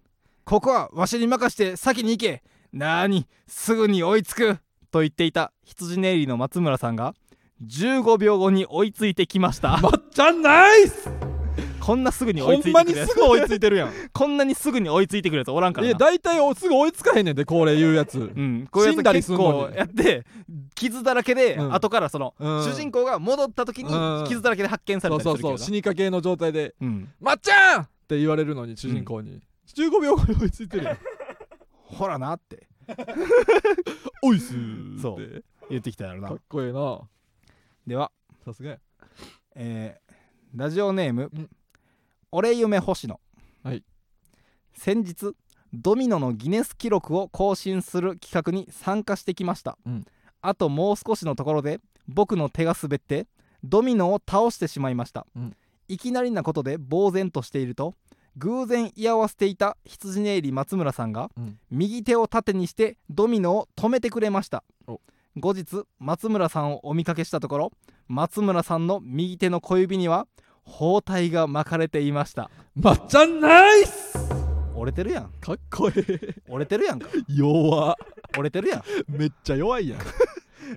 [0.44, 2.42] ここはわしに任して先に行け。
[2.72, 4.58] なーにすぐに追いつく。
[4.90, 7.14] と言っていた羊ネイリの松村さんが
[7.62, 9.76] 15秒後に追いついてきました。
[9.82, 11.10] まっちゃんナイス
[11.88, 13.06] こんなすぐに追いつほんまにいてくるや。
[13.06, 13.92] つすぐ追いついてるやん。
[14.12, 15.92] こんなにすぐに追いついてくるやつおらんかいらな。
[15.92, 19.72] や大体おすぐ追いつかへんねんでこれ言うやつうん、こういう死んだりやつ結すんのに。
[19.72, 20.26] 構やって
[20.74, 21.74] 傷だらけで、うん。
[21.74, 22.64] 後からその、うん。
[22.64, 24.24] 主人公が戻った時にうん。
[24.28, 25.50] 傷だらけで発見されそうたりするけどな。
[25.52, 29.40] そうそう死にかけの状態でうん、「まっちゃん!」って言われるのに主人公に、
[29.74, 30.98] 15秒後に追いついてるやん。
[31.84, 32.68] ほらなって。
[34.22, 35.22] おいっすーそう。
[35.22, 36.28] って言ってきたやろな。
[36.28, 37.00] かっこええな。
[37.86, 38.12] では、
[38.44, 38.78] さすがや。
[39.54, 40.08] えー
[40.54, 41.50] ラジオネーム、うん
[42.30, 43.18] 俺夢星野、
[43.62, 43.82] はい。
[44.74, 45.32] 先日
[45.72, 50.04] ドミノのギネス記録を更新する企画に参加してきました、うん。
[50.42, 53.26] あともう少しのところで僕の手が滑って
[53.64, 55.56] ドミノを倒してしまいました、うん。
[55.88, 57.94] いきなりなことで呆然としていると
[58.36, 61.58] 偶然居合わせていた羊ネイリ松村さんが、うん。
[61.70, 64.64] 右手を縦にしてドミノを止めてくれました。
[64.86, 65.00] お。
[65.36, 67.72] 後日松村さんをお見かけしたところ
[68.06, 70.26] 松村さんの右手の小指には
[70.68, 72.50] 包帯が巻かれていました。
[72.76, 74.18] まっちゃんナイス！
[74.76, 75.32] 折れてるやん。
[75.40, 77.08] かっこええ折れてるやんか。
[77.26, 77.96] 弱。
[78.36, 78.82] 折れてるやん。
[79.08, 80.00] めっちゃ弱いやん。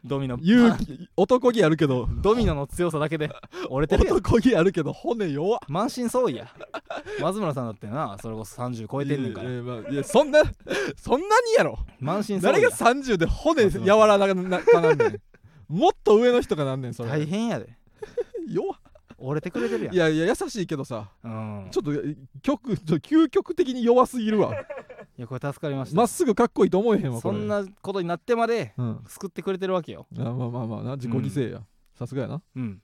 [0.03, 0.39] ドミノ。
[0.41, 1.09] 勇気。
[1.15, 3.29] 男気あるけどドミノの強さだけで。
[3.69, 4.17] 折れてるやん。
[4.17, 5.59] 男気あるけど骨弱っ。
[5.67, 6.47] 満身創痍や。
[7.19, 9.49] 松村さんだってなそれこそ30超えてんねんから。
[9.51, 10.41] いやまあいやそんな
[10.95, 11.77] そんなにやろ。
[11.99, 15.21] 満身創痍誰がや30で骨柔らかなかなんねん。
[15.67, 17.09] もっと上の人がなんねんそれ。
[17.09, 17.77] 大変やで。
[18.49, 18.80] 弱っ
[19.21, 19.93] 折れてくれてるやん。
[19.93, 21.09] いやいや優しいけどさ。
[21.23, 21.67] うん。
[21.71, 21.91] ちょっと
[22.41, 24.53] 極究極的に弱すぎるわ。
[25.17, 25.97] いやこれ助かりました。
[25.97, 29.03] まっすぐかっこいいと思えへんわそんなことになってまでうん。
[29.07, 30.07] 救ってくれてるわけよ。
[30.17, 31.61] あまあまあまあな自己犠牲や、
[31.95, 32.41] さすがやな。
[32.55, 32.81] うん。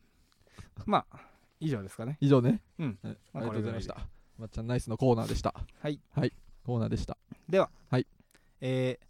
[0.86, 1.20] まあ
[1.60, 2.18] 以上ですかね。
[2.22, 3.00] 以上ね、うん。
[3.02, 3.94] はいまあありがとうございました。
[3.96, 4.02] こ
[4.40, 5.54] まっちゃんナイスのコーナーでした。
[5.82, 6.00] はい。
[6.12, 6.34] はい。
[6.64, 7.18] コーナーでした。
[7.50, 7.70] では。
[7.90, 8.08] はい。
[8.62, 9.08] えー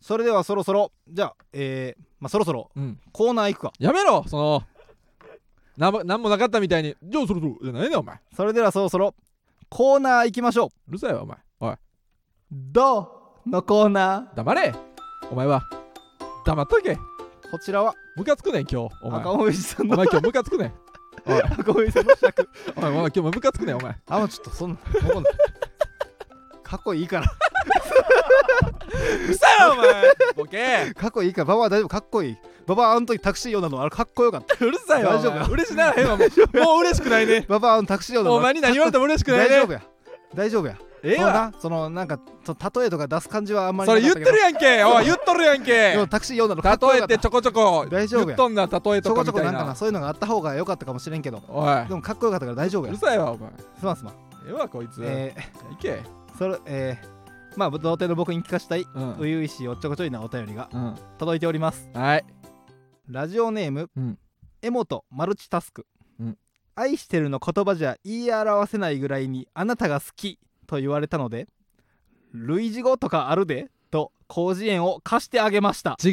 [0.00, 0.92] それではそろそろ。
[1.08, 2.70] じゃあえーまあそろそろ。
[2.76, 3.00] うん。
[3.12, 3.72] コーナー行くか。
[3.80, 4.62] やめろその
[5.78, 8.16] なんもなんもなかったみたいにじゃあそろそろじゃないねんお前。
[8.16, 9.14] うそれではそろそろ
[9.68, 10.92] コーナー行きましょう。
[10.92, 11.38] るさいわお前。
[11.60, 11.74] おい。
[12.50, 14.74] どうのコーナ黙れ。
[15.30, 15.62] お前は
[16.44, 16.92] 黙っとけ。
[16.92, 16.98] ー
[17.52, 17.94] こちらは？
[18.16, 18.94] ムカつくねん今日。
[19.02, 19.20] お前。
[19.20, 20.72] 赤もみじさんのお前今日ムカつくねん。
[21.26, 21.42] おい。
[21.46, 23.96] 赤もみじさんの尺 お前お前今日もムカつくねんお前。
[24.08, 24.78] あもうちょっとそんな
[26.64, 27.26] かっこいいから。
[29.24, 30.02] うるさいわお前。
[30.34, 30.92] ボケ。
[30.94, 32.36] かっこいいからババア大丈夫かっこいい
[32.68, 34.64] ババアあの時タクシー用なのあれかっこよかった。
[34.64, 37.46] うるさいわ大丈夫嬉しならへんわ もうもう嬉しくないね。
[37.48, 38.36] ババアあのタクシー用なの。
[38.36, 39.48] お前に何言われても嬉しくないね。
[39.48, 39.82] 大丈夫や。
[40.34, 40.76] 大丈夫や。
[41.02, 41.52] ええわ。
[41.58, 44.84] そのなんかそ例えとか出す感じはあんまりそれ言ってるややんけ。
[44.84, 45.92] おい言っとるやんけ。
[45.92, 47.06] でもタクシー用なのかっこよかった。
[47.06, 51.38] 例えてちょこちょこ大丈夫や言っとんな例えちょとかこちょこなんかそういうのがあった方が良かったかもしれんけど。
[51.88, 52.90] でもかっこよかったから大丈夫や。
[52.90, 53.50] うるさいわお前。
[53.78, 54.14] すまんすまん。
[54.46, 54.52] ええ。
[54.52, 55.34] わこいつえ
[55.72, 55.92] いけ。
[55.92, 56.02] ー、
[56.36, 58.86] それえー、まあ童貞の僕に聞かしたい。
[58.94, 59.12] うん。
[59.14, 60.94] 初々しいおっちょこちょいなお便りがうん。
[61.18, 61.88] 届いております。
[61.94, 62.37] はい
[63.08, 64.18] ラジオネーム、うん。
[64.60, 65.86] エモトマルチタスク、
[66.20, 66.38] うん。
[66.74, 71.48] 愛してるの言葉じゃ言い表せないぐらいにあなたが好きと言われたので
[72.32, 75.96] 類似語とかあるでと広辞苑を貸してあげました。
[76.04, 76.12] 違う。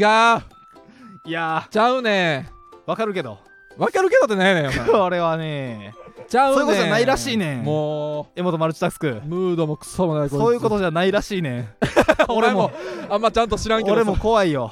[1.28, 1.68] いや。
[1.70, 2.48] ちゃうね。
[2.86, 3.34] ーわかるけど。
[3.34, 3.38] ん
[3.78, 5.94] わかるけどってないねん これはね。
[6.30, 6.66] ちゃうねん。
[6.66, 7.64] そういうことじゃないらしいねん。
[7.64, 9.10] も江本マルチタスク。
[9.10, 11.68] うムードもクソもないそういうことじゃないらしいねん。
[12.30, 12.72] 俺も。
[13.10, 13.94] あんまちゃんと知らんけどさ。
[13.96, 14.72] 俺も怖いよ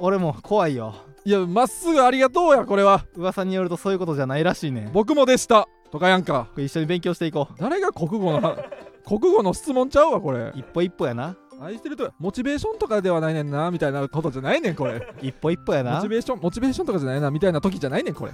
[0.00, 0.94] 俺も怖いよ。
[1.24, 3.04] いやまっすぐありがとうやこれは。
[3.14, 4.90] 噂によるとそういうことじゃないらしいね。
[4.92, 6.48] 僕もでしたとかやんか。
[6.56, 8.56] れ一緒に勉強していこ誰が国語の
[9.06, 10.38] 国語の質問ちゃうわこれ。
[10.38, 11.36] う一歩一歩やな。
[11.62, 15.06] 愛してるとモチベーションとかではないねんなみたいなことじゃないねんこれ。
[15.20, 15.96] 一歩一歩やな。
[15.96, 18.32] モチベーションモチベーションとかじゃないなみたいな時じゃないねんこれ。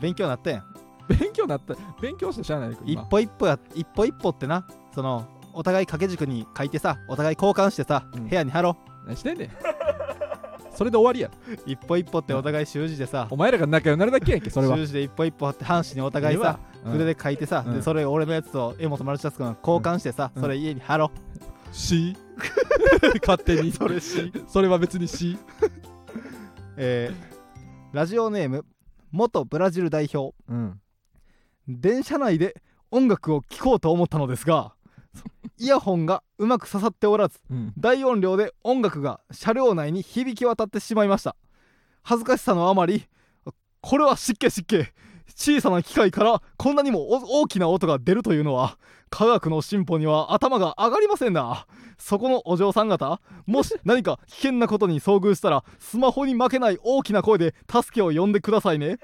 [0.00, 0.62] 勉強なってん。
[1.06, 3.02] 勉強なった勉強してしゃあない一今。
[3.04, 4.66] 歩一歩や一歩一歩ってな。
[4.94, 8.28] そのお互い掛け軸に書いてさお互い交換してさ、うん。
[8.28, 9.50] 部屋に貼ろ何してんねん
[10.74, 11.30] それで終わりや。
[11.48, 13.26] う一歩一歩ってお互い習字でさ。
[13.30, 14.76] お前らが仲良くなるだけやんけそれは。
[14.76, 17.74] 習字で一歩一歩貼って半紙にお互いさ筆でで書いてさ、うん。
[17.74, 20.42] でそれ俺のやつと江本マルチタスクの交換してさ、うん。
[20.42, 21.10] それ家に貼ろ
[21.72, 22.16] し。
[23.26, 23.72] 勝手に。
[23.72, 24.32] それし。
[24.46, 25.38] それは別にし。
[26.76, 27.34] えー
[27.94, 28.66] ラジオネーム
[29.12, 30.34] 元ブラジル代表。
[30.48, 30.80] うん。
[31.68, 32.60] 電車内で
[32.90, 34.74] 音楽を聴こうと思ったのですが
[35.58, 37.72] イヤホンがうまく刺さっておらずうん。
[37.78, 41.36] 大音量で音楽が車両内に響き渡ってしまいました。
[42.02, 43.06] 恥ずかしさのあまり
[43.80, 44.86] これは湿気湿気
[45.36, 48.78] 小さな機械からこんなにもお大きな音が出るというのは
[49.10, 51.66] 科学の進歩には頭が上がりませんな。
[51.98, 58.98] そこのお嬢さん方もし何か危険なことに遭遇したらスマホに負けない大きな声で助けを呼んでくださいね。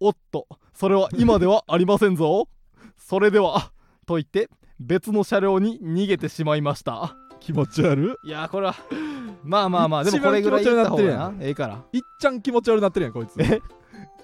[0.00, 2.48] おっとそれは今ではありませんぞ。
[2.96, 3.72] それでは
[4.06, 4.48] と言って
[4.80, 7.16] 別の車両に逃げてしまいました。
[7.40, 8.30] 気持ち悪い。
[8.30, 8.74] やーこれは
[9.44, 11.34] まあまあまあでもこれぐらい言った方がな。
[11.40, 11.82] ええから。
[11.92, 13.40] いっちゃん気持ち悪なってるやんこいつ。
[13.40, 13.60] え？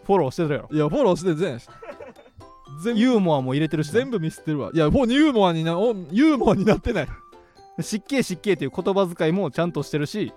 [0.05, 0.69] フォローしてるやろ。
[0.73, 1.59] いやフォローして全
[2.83, 3.95] 全部 ユーモアも入れてるしな。
[3.95, 4.71] 全部ミスってるわ。
[4.75, 7.09] いやもうユーモアになおユーモアになってない。
[7.81, 10.33] 湿気湿気っていう言葉遣いもちゃんとしてるし。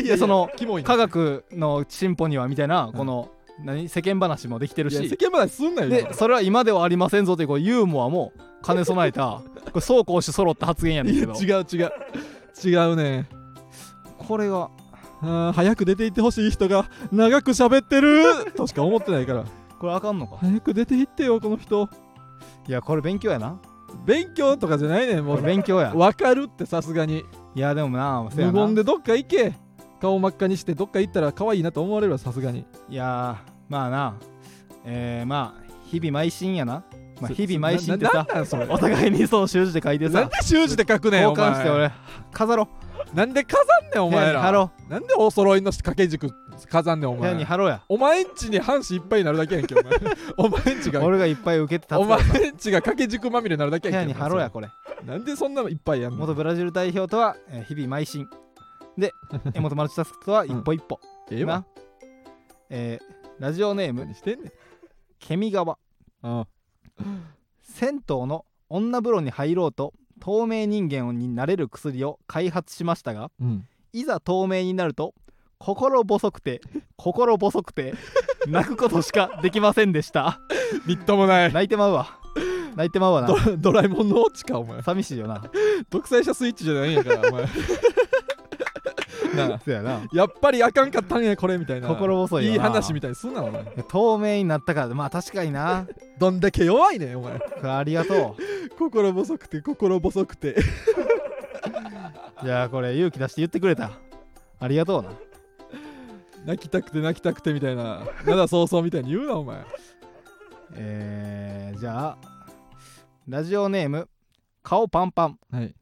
[0.00, 0.50] いでその
[0.82, 2.92] 科学の進歩にはみたいなうん。
[2.92, 3.30] この
[3.62, 3.88] 何？
[3.88, 8.32] 世間話もできてるいや世し間話すんなよ今でそれは今ではありませんぞというこうユーモアも
[8.64, 9.26] 兼ね備えた。
[9.26, 11.34] これ走攻守揃った発言やねんけど。
[11.34, 11.92] 違う違う。
[12.64, 13.28] 違うね。
[14.18, 14.70] これが
[15.52, 18.52] 早く出て行ってほしい人が長く喋ってる。
[18.56, 19.44] としか思ってないから。
[19.78, 20.36] これあかんのか？
[20.38, 21.88] 早く出て行ってよこの人。
[22.66, 23.60] いやこれ勉強やな。
[24.06, 25.42] 勉強とかじゃないねんもう。
[25.42, 25.92] 勉強や。
[25.94, 27.24] 分かるってさすがに。
[27.54, 28.52] いやでもな無な。
[28.52, 29.54] 言でどっか行け。
[30.00, 32.66] 顔真っ赤にしてどっか行ったら可愛いなと思われるわさすがに。
[32.88, 34.16] いやーまあな。
[34.84, 36.84] えー、まあ日々邁進やな、
[37.20, 41.52] まあ、そ日々邁進ってなさお互いにそう習字で書いてなんさで習字で書くねん交お前。
[41.52, 41.92] 換して俺
[42.32, 42.68] 飾ろ
[43.12, 46.28] なんで飾んねんおう部屋前らなんでお揃いの掛け軸
[46.68, 47.82] 飾んねんおう部屋に前貼ろうや。
[47.88, 49.92] お前んちに半紙いっぱいになるだけやんけお前。
[50.36, 52.38] お前んちが俺がいっぱい受けてお立つからさ。
[52.40, 54.68] 前んちが掛け軸まみれになるだけ部屋やんけに貼ろうやこれ。
[55.04, 58.28] なんでそんなのいっぱいやんの元ブラジル代表とは、えー日々邁進。
[58.98, 59.12] で
[59.54, 60.98] 江本マルチタスクとは一歩一歩、
[61.30, 61.58] ええわ。
[61.58, 61.66] な。
[62.70, 64.52] えーラジオネーム何してんねん。
[65.18, 65.76] ケミ川
[66.22, 66.46] あ
[67.62, 73.66] 銭湯の女風呂に入ろうと透明人間になれる薬を開発しましたがうん。
[73.92, 75.14] いざ透明になると
[75.58, 76.60] 心細くて
[76.96, 77.94] 心細くて
[78.46, 80.40] 泣くことしかできませんでした。
[80.86, 81.52] みっともない。
[81.52, 82.18] 泣いてまうわ。
[82.76, 83.28] 泣いてまうわな。
[83.28, 84.82] ドドラえもんのオチかお前。
[84.82, 85.42] 寂しいよな。
[85.90, 87.46] 独裁者スイッチじゃないんやからお前
[89.34, 89.54] な。
[89.54, 90.02] あ そやな。
[90.12, 91.88] やっぱりあかんかったんやこれみたいな。
[91.88, 92.54] 心細いよな。
[92.54, 93.64] いい話みたいにすんなお前。
[93.88, 95.86] 透明になったからまあ確かにな。
[96.18, 97.40] どんだけ弱いねんお前。
[97.62, 98.36] ありがと
[98.78, 100.54] 心細くて心細くて。
[102.42, 103.92] う いやこれ勇気出して言ってくれた。
[104.60, 105.10] ありがとうな。
[106.44, 108.02] 泣きたくて泣きたくてみたいな。
[108.24, 109.64] 灘早々みたいに言うなお前。
[110.76, 112.34] えー、じゃあ
[113.28, 114.08] ラジオネーム
[114.62, 115.38] 顔パンパン。
[115.50, 115.74] はい。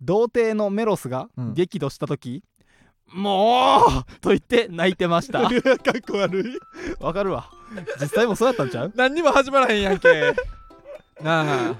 [0.00, 1.54] 童貞のメロスがうん。
[1.54, 2.42] 激怒した時、
[3.12, 5.42] もうと言って泣いてました。
[5.48, 5.52] かっ
[6.06, 6.44] こ悪い。
[7.00, 7.50] わかるわ。
[8.00, 8.92] 実際もそうやったんちゃう？
[8.94, 10.34] 何にも始まらへんやんけ。
[11.22, 11.74] なあ。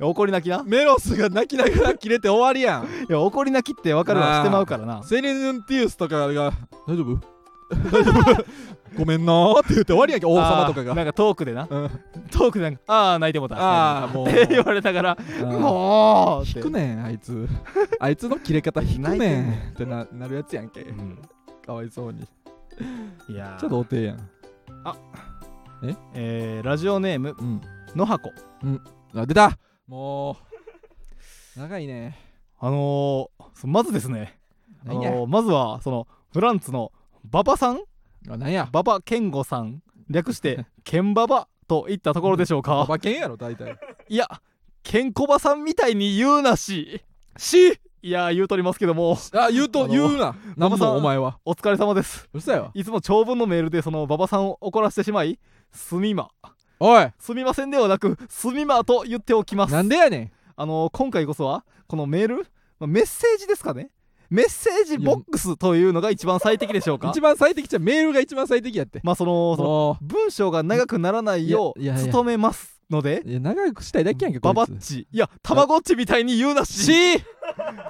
[0.00, 0.62] 怒り泣きな。
[0.64, 2.84] メロスが泣きながら切れて終わりやん。
[2.84, 4.36] いや怒り泣きってわかるわ。
[4.36, 5.02] してまうからな。
[5.02, 6.52] セリヌンティウスとかが
[6.86, 7.35] 大丈夫？
[8.96, 10.94] ごめんなーって言って終わりやんけ王様とかが。
[10.94, 11.66] なんかトークでな。
[11.68, 11.90] うん。
[12.30, 13.56] トークでなんかああ泣いてもうた。
[13.58, 14.26] ああもう。
[14.28, 17.48] って言われながらももう引くねんあいつ。
[18.00, 19.18] あいつの切れ方引くねん。
[19.18, 20.82] ねってななるやつやんけ。
[20.82, 21.20] うん。
[21.64, 22.20] かわいそうに。
[23.28, 23.60] いやー。
[23.60, 24.30] ちょっと童貞やん。
[26.14, 26.60] え？
[26.62, 27.60] ーラジオネームうん。
[27.94, 28.30] のはこ
[29.14, 29.58] あ出た。
[29.88, 30.36] も
[31.56, 31.60] う。
[31.60, 32.18] 長いね。
[32.58, 34.38] あのーそまずですね、
[34.86, 36.92] あのーまずはそのフランツの
[37.32, 37.80] 馬場さん？
[38.28, 38.68] あなんや？
[38.72, 39.82] 馬場健吾さん？
[40.08, 42.76] 略してケンババといったところでしょうか？
[42.76, 43.76] ババケンやろ大体。
[44.08, 44.28] いや
[44.82, 47.02] ケンコバさんみたいに言うなし。
[47.36, 47.80] し？
[48.02, 49.18] いやー言うとりますけども。
[49.32, 50.36] あ言うと言うな。
[50.56, 51.38] 馬場さんもお前は。
[51.44, 52.28] お疲れ様です。
[52.32, 52.70] うるさいわ。
[52.72, 55.40] いつも長文のメールでその馬場さんを怒らせてしまい
[55.72, 56.30] すみま。
[56.78, 57.10] おい。
[57.18, 59.72] すみませんではなくすみまと言っておきます。
[59.72, 60.30] なんでやねん。
[60.54, 62.36] あの今回こそはこのメール？
[62.78, 63.90] まあメッセージですかね
[64.30, 67.10] メッセージボックスというのが一番最適でしょうか？
[67.10, 69.00] 一番最適じゃメールが一番最適やって。
[69.02, 73.22] まあそのそのも文章が長くならないよう努めますので。
[73.24, 75.06] ういや長くしたいだけやんけこババッチ。
[75.10, 76.92] いやたまごっちみたいに言うなし。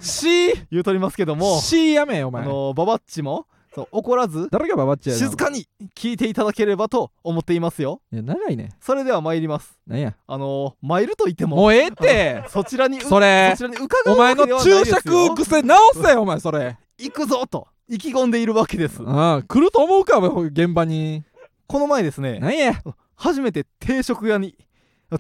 [0.00, 1.58] C 言うとりますけども。
[1.60, 3.46] C やめおあ前のババッチも
[3.76, 8.00] そう怒らず誰がババッチや静かに聞いていただければと思っていますよ。
[8.10, 8.70] いや長いね。
[8.80, 9.78] それでは参ります。
[9.86, 10.14] なんや？
[10.26, 12.42] あのマイルと言ってももうええって！
[12.48, 16.78] そちらにうそれそちらに伺うお前の注釈癖直せよお前それ。
[16.98, 19.02] 行くぞと意気込んでいるわけです。
[19.06, 21.22] ああ来ると思うか現場に。
[21.66, 22.80] この前ですねなんや？
[23.14, 24.56] 初めて定食屋に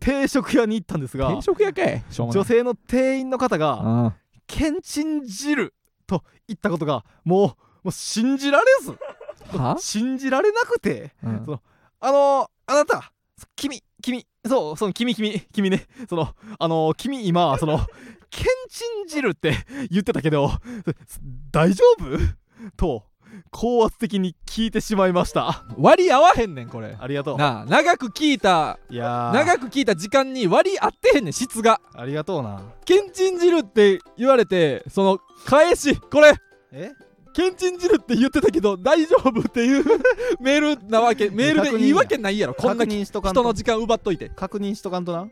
[0.00, 2.02] 定食屋に行ったんですが定食屋かい？
[2.10, 4.14] 女性の店員の方があ
[4.46, 5.74] 「けんちん汁」
[6.06, 8.98] と言ったことがもうもう信じられず。
[9.78, 11.12] 信じられなくて。
[11.22, 11.44] うん。
[11.46, 11.60] そう
[12.00, 13.12] あのー、あなた
[13.54, 15.86] 君君そうその君君君ね。
[16.08, 17.78] そのあのー、君今その
[18.28, 19.54] 「けんちん汁」って
[19.88, 20.50] 言ってたけど
[21.52, 22.18] 大丈夫？
[22.76, 23.04] と
[23.52, 25.64] 高圧的に聞いてしまいました。
[25.78, 26.96] 割り合わへんねんこれ。
[26.98, 27.38] ありがとう。
[27.38, 29.32] なあ長く聞いたいやー。
[29.32, 31.80] 長く聞いた時間に割り合ってへんねん質が。
[31.94, 32.62] ありがとうな。
[32.84, 36.34] けんちん汁って言われてその返しこれ。
[36.72, 36.90] え？
[37.36, 39.84] けんちん汁って言ってたけど大丈夫っていう
[40.40, 42.54] メールなわけメールでいいわけないやろ。
[42.54, 43.40] こんな確認しとかんと。
[43.42, 44.30] 人の時間奪っといて。
[44.34, 45.18] 確認しとかんとな。
[45.18, 45.30] なんや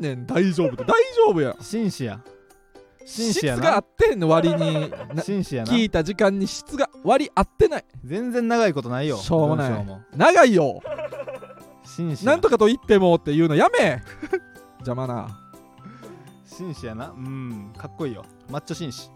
[0.00, 0.82] ねん大丈夫って。
[0.82, 2.20] 大丈夫や紳士や。
[3.04, 4.90] 紳士や質が合なってんの割に。
[5.14, 5.72] な紳士やな。
[5.72, 7.84] 聞いた時間に質が割り合ってない。
[8.04, 9.16] 全然長いことないよ。
[9.16, 9.70] しょうもない。
[9.70, 10.00] 文章も。
[10.16, 10.80] 長いよ。
[11.84, 12.32] 紳士や。
[12.32, 14.02] なんとかと言ってもっていうのやめ。
[14.82, 15.28] 邪魔な。
[16.44, 17.10] 紳士やな。
[17.10, 17.72] うん。
[17.78, 18.24] かっこいいよ。
[18.50, 19.10] マッチョ紳士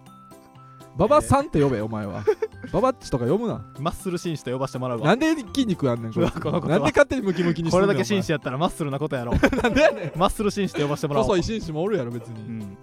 [0.96, 2.22] ババさんって呼べお前は。
[2.72, 3.64] ババッチとか呼ぶな。
[3.78, 5.06] マッスル紳士と呼ばしてもらうわ。
[5.06, 6.26] なんで筋肉あんねんこれ。
[6.26, 9.32] なんで勝手にムキムキにしてこれだけ紳士やったらマッスルなことやろ。
[9.32, 11.26] なんでやねんマッスル紳士と呼ばしてもらおう。
[11.26, 12.76] 細い紳士もおるやろ別うにん。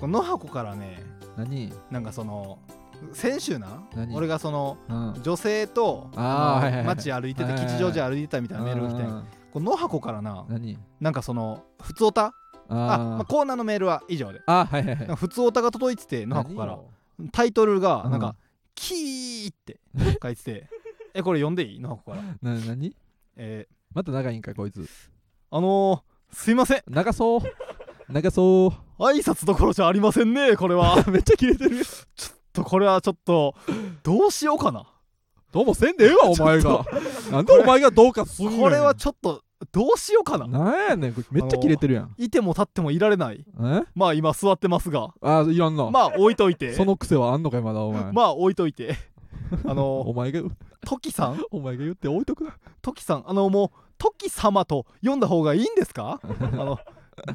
[0.00, 1.02] この野箱からね
[1.36, 1.72] 何？
[1.90, 2.58] なんかその
[3.12, 4.14] 先週な何？
[4.16, 5.14] 俺がそのうん。
[5.22, 7.66] 女性と街歩いててはいはいはい。
[7.66, 9.24] 吉祥寺歩いてたみたいなメールが来てうん。
[9.52, 10.78] この野箱からな何？
[11.00, 12.34] なんかその普通オタ？
[12.70, 14.40] あ、まあ、あコーナーのメールは以上で。
[14.46, 16.78] あはいはい普通オタが届いてて野箱から
[17.32, 18.14] タイトルがなん。
[18.14, 18.36] うんか
[18.74, 19.80] 「キー」って
[20.22, 20.68] 書いてて
[21.14, 21.80] えこれ読んでいい？
[21.80, 22.22] 野箱から。
[22.42, 22.94] な何？
[23.36, 24.80] えまた長いんかこいつ。
[24.82, 24.88] ー
[25.50, 26.82] あのー、すいません。
[26.88, 27.40] 長そう。
[28.12, 29.02] 長そう。
[29.02, 31.02] 挨拶どころじゃありませんねこれは。
[31.08, 31.76] めっちゃキレてる。
[32.52, 33.54] とこれはちょっと
[34.02, 34.86] どうしようかな。
[35.50, 36.84] どうもせんでええわお前が。
[37.32, 39.42] なんでお前がどうかすんねんこれはちょっと
[39.72, 40.46] どうしようかな。
[40.46, 41.26] なんやねんこれ。
[41.40, 42.14] めっちゃキレてるやん。
[42.16, 43.44] いても立ってもいられない。
[43.60, 43.82] え？
[43.94, 45.12] まあ今座ってますが。
[45.20, 45.90] あいらんな。
[45.90, 46.72] まあ置いといて。
[46.74, 48.12] その癖はあんのかいまだお前。
[48.12, 48.96] まあ置いといて。
[49.66, 50.42] あのお前が
[50.86, 51.42] トキさん？
[51.50, 52.54] お前が言って置いとくな。
[52.82, 53.24] トキさん？
[53.28, 56.20] あのもうトキ様と読んだ方がいいんですか？
[56.22, 56.78] あの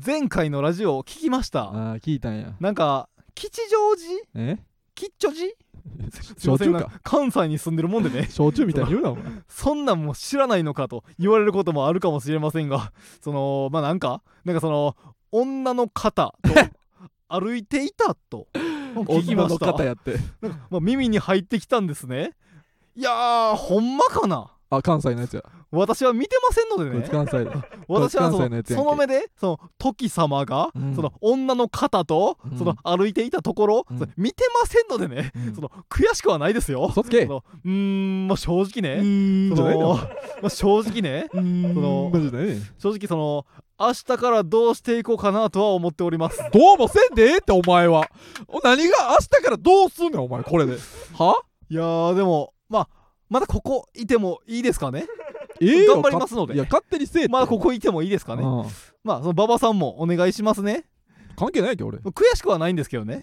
[0.06, 1.64] 前回のラジオを聞きました。
[1.64, 2.54] あー聞いたんや。
[2.60, 3.96] なんか吉祥
[4.34, 4.52] 寺？
[4.52, 4.60] え？
[4.96, 5.52] 吉祥寺？
[6.38, 6.82] 焼酎か。
[6.82, 8.28] か関西に住んでるもんでね。
[8.32, 9.24] 焼酎みたいに言うなお前。
[9.48, 12.92] そんなんも知らないのかと言われることもあるかもしれませんが。
[13.22, 14.22] そのまあなんか？
[14.46, 14.96] なんかその
[15.32, 16.52] 女の方と
[17.28, 18.48] 歩いていたと。
[18.96, 19.66] 聞き女のました？
[19.74, 20.18] 方やって。
[20.70, 22.34] まあ、耳に入ってきたんですね。
[22.96, 24.52] いやーほんまかな？
[24.76, 25.44] あ関西のやつや。
[25.72, 27.52] 私は見てませんのでこいねつ関西だ
[27.88, 28.84] 私はそ関西のやつやんけ。
[28.84, 30.96] のその目でその時様が、うん。
[30.96, 32.58] その女の方と、うん。
[32.58, 34.14] その歩いていたところ、うん。
[34.18, 35.56] 見てませんのでね、うん。
[35.56, 36.88] その悔しくはないですよ。
[36.90, 37.26] 嘘つけ。
[37.26, 39.56] そのうーんまあ正直うね、ーん。
[39.56, 39.96] そのじゃないの。
[39.96, 40.04] ま
[40.44, 41.28] あ正直ね。
[41.34, 41.74] うーん。
[41.74, 42.62] そのマジでね。
[42.78, 43.46] 正直その
[43.80, 46.38] 明日からどうしていこうかなとは思っております。
[46.54, 48.08] どうもせんでええってお前は。
[48.48, 50.78] お何が明日からどうすんねんお前これで。
[51.18, 51.42] は？
[51.70, 52.88] いやーでもまあ
[53.34, 55.08] まだここいてもいいですかね？
[55.88, 56.54] 頑張りますので。
[56.54, 58.44] いや勝手にせえまだここいてもいいですかね？
[58.44, 58.66] うん。
[59.04, 60.86] まあその馬場さんもお願いしますね。
[61.36, 63.22] 関係ないけど俺悔しくはないんですけどね。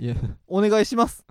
[0.48, 1.24] お願いします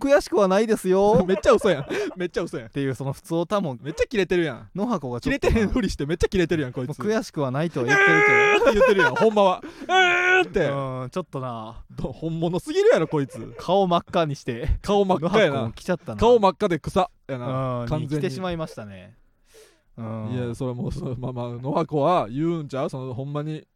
[0.00, 1.24] 悔しくはないですよ。
[1.28, 1.86] めっちゃ嘘やん。
[2.16, 2.66] めっちゃ嘘やん。
[2.68, 4.68] っていうその普通歌もめっちゃキレてるやん。
[4.74, 5.46] 野箱がちキょっと。
[5.48, 6.98] レてへんふりしてめっちゃキレてるやんこいつ。
[6.98, 9.62] 悔しくはないとは言ってるえーって言ってるやんほんまは。
[9.88, 10.60] えーって。
[10.60, 11.84] けどうんちょっとな。
[11.90, 13.54] ど本物すぎるやろこいつ。
[13.58, 14.60] 顔真っ赤にして。
[14.62, 15.72] 野顔真っ赤やな。
[15.72, 16.20] 来ちゃったな。
[16.20, 17.86] 顔真っ赤で草やな。
[17.88, 18.08] 完全に。
[18.08, 19.14] 来てしまいましたね。
[19.96, 20.30] うん。
[20.32, 22.90] いやそれもうそまあまあ野箱は言うんちゃう？
[22.90, 23.66] そのほんまに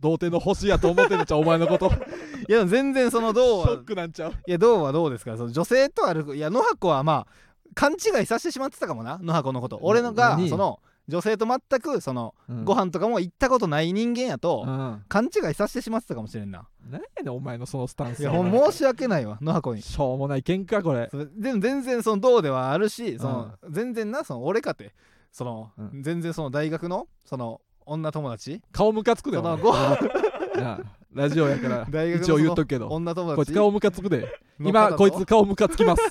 [0.00, 1.90] 童貞の星やと思ってるんちゃうお前のこと。
[2.48, 4.32] いや全然そのシどうはョックなんちゃう。
[4.46, 5.36] いやどうはどうですか？
[5.36, 7.32] その女性と歩くいや野箱はまあ
[7.74, 9.78] 勘違いさせてしまってたかもな野箱のこと。
[9.82, 10.48] 俺のが何？
[10.48, 12.64] その女性と全くその、うん。
[12.64, 15.04] ご飯とかも行ったことない人間やと、うん。
[15.08, 16.66] 勘違いさせてしまってたかもしれんな。
[16.90, 18.20] 何やねんお前のそのスタンス。
[18.20, 19.82] いやほんま申し訳ないわ野箱に。
[19.82, 21.08] しょうもない喧嘩これ。
[21.10, 24.94] それでも全然そのどうではあるしその、全然なその俺かて
[25.30, 26.02] その、うん。
[26.02, 28.60] 全然その大学のその女友達？
[28.72, 29.96] 顔ムカつくでそのご飯。
[30.60, 30.80] なあ
[31.14, 32.88] ラジオやから大学の一応言っとくけど。
[32.88, 33.36] 女友達？
[33.36, 34.28] こいつ顔ムカつくで。
[34.60, 36.02] の方今こいつ顔ムカつきます。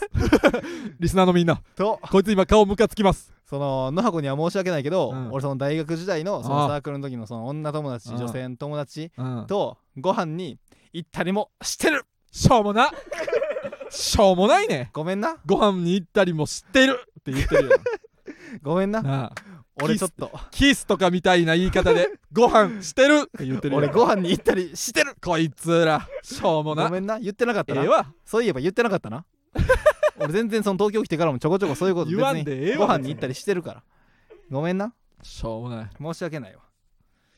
[1.00, 1.62] リスナーのみんな。
[1.76, 2.00] と。
[2.10, 3.34] こいつ今顔ムカつきます。
[3.46, 5.32] その野箱には申し訳ないけど、うん。
[5.32, 9.46] 俺その大学時代のそのサークルの時のその女友達ああ女性の友達うん。
[9.48, 10.58] とご飯に
[10.94, 12.06] 行ったりもしてる。
[12.32, 12.90] しょうもな。
[13.90, 14.90] しょうもないね。
[14.94, 15.38] ごめんな。
[15.46, 17.78] ご飯に行ったりも知ってるって言ってるよ
[18.64, 19.02] ごめんな。
[19.02, 19.32] なあ
[19.82, 20.32] 俺ちょっと。
[20.52, 23.24] キスとかみたいな言い方で ご飯してる。
[23.26, 23.78] って言ってるよ。
[23.80, 25.16] 俺ご飯に行ったりしてる。
[25.22, 26.86] こいつらしょうもな。
[26.86, 27.20] ごめんな。
[27.20, 28.08] 言ってなかったな、ええわ。
[28.26, 29.26] そういえば言ってなかったな。
[30.18, 33.84] 俺全然その東京来てからもちょこちょこそういうこと言わんでええわご飯に行ったりしてるから。
[34.50, 34.94] ごめんな。
[35.22, 35.90] しょうもない。
[36.02, 36.62] 申し訳ないわ。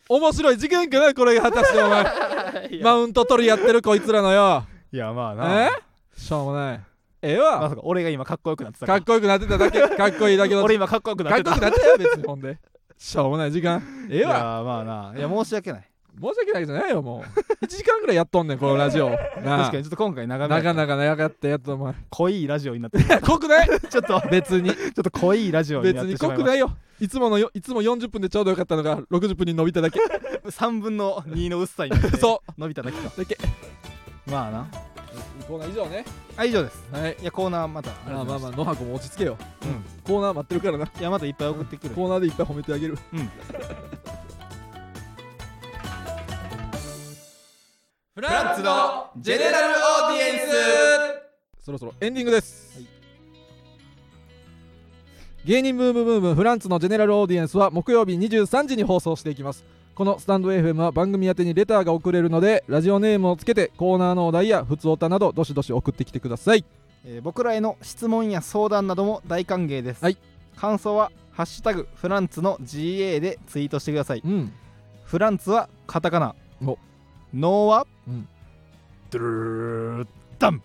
[0.09, 2.05] 面白い事件かなこれが果たしてお前。
[2.83, 4.65] マウント取りやってるこいつらのよ。
[4.91, 5.65] いやまあな。
[5.65, 5.71] え？
[6.15, 6.81] しょうもない
[7.22, 9.82] ええまわさか俺が今かっこよくなってたかっこよくなってただけ。
[9.95, 10.63] かっこいいだけの。
[10.63, 11.51] 俺今かっこよくなかった。
[11.51, 12.57] ってこよくなってたよ別にほんで。
[12.97, 13.82] しょうもない時間。
[14.09, 15.89] ええいわやまあないや申し訳ない。
[16.20, 17.24] 申し訳ないじゃないよも
[17.61, 17.65] う。
[17.65, 19.09] 1時間ぐらいやっとんねんこの ラジオ。
[19.09, 21.93] な確あかにちょっと今回長めなかなか長かったやつお前。
[22.09, 23.05] 濃いラジオになってる。
[23.22, 23.68] 濃くない？
[23.68, 24.72] ちょっと別に。
[24.72, 26.72] ちょっと濃いラジオになって別にしまくないよ。
[26.99, 29.99] いつものよいつも40分でちょうどよかったのが60分に伸びただけ。
[29.99, 30.15] た
[30.49, 33.11] 3分の2の薄さになってそ伸びただけか。
[33.15, 33.38] うだけ。
[34.30, 34.68] まあな。
[35.47, 36.03] コーナー以上ね
[36.38, 36.83] あ以上です。
[36.91, 37.17] はい。
[37.19, 37.89] いやコーナーまた。
[38.09, 39.38] まあまあまあ野箱も落ち着けよ。
[39.63, 39.83] うん。
[40.03, 40.85] コーナー待ってるからな。
[40.85, 41.95] いやまたいっぱい送ってくる。
[41.95, 42.97] コーナーでいっぱい褒めてあげる。
[43.13, 43.29] うん。
[48.15, 50.47] フランツのジェネラルオーディエンス。
[51.67, 52.79] そろそろエンディングです、
[55.43, 59.65] 芸人ブームブームフランツのジェネラルオーディエンスは木曜日23時に放送していきます
[59.98, 66.64] このスタンド FM は番組宛てにレターが送れるのでラジオネームをつけてコーナーのお題や普通おたなどどしどし送ってきてください。
[67.04, 70.18] えー僕らへの質問や相談なども大歓迎です、はい。
[70.56, 74.22] 感想は「ハッシュタグフランツの GA」でツイートしてください。
[74.24, 74.54] うん。
[75.04, 76.36] フランツはカタカナ。
[76.64, 76.78] お。
[77.34, 78.28] ノーはうん。
[79.10, 80.62] ドゥルーダン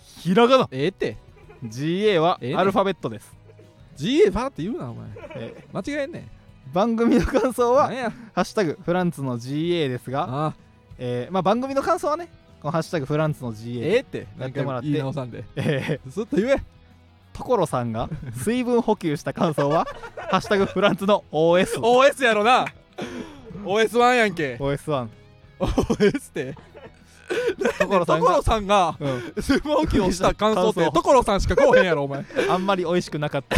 [0.00, 1.18] ひらがなええって
[1.62, 3.36] GA はええねアルファベットです、
[3.98, 6.35] GA ファーって言うなお前え間違えんねんー
[6.72, 10.54] 番組の感想は何や「ハッシュタグフランツの GA」ですが、
[10.98, 12.28] えーまあ、番組の感想はね
[12.60, 14.88] この「ハッシュタグフランツの GA」ええってやってもらって。
[14.88, 15.44] 言い直さんで。
[15.56, 16.62] えーずっと言え。
[17.32, 19.86] 所さんが 水分補給した感想は
[20.30, 22.66] 「ハッシュタグフランツの OS」OS やろな。
[23.64, 24.56] OS1 やんけ。
[24.56, 25.08] OS1
[25.58, 26.54] OS って。
[27.78, 29.08] 所さんが所さんがう
[29.40, 29.42] ん。
[29.42, 32.24] スモーキーをした感想って所さんしかこうへんやろお前。
[32.48, 33.56] あんまり美味しくなかった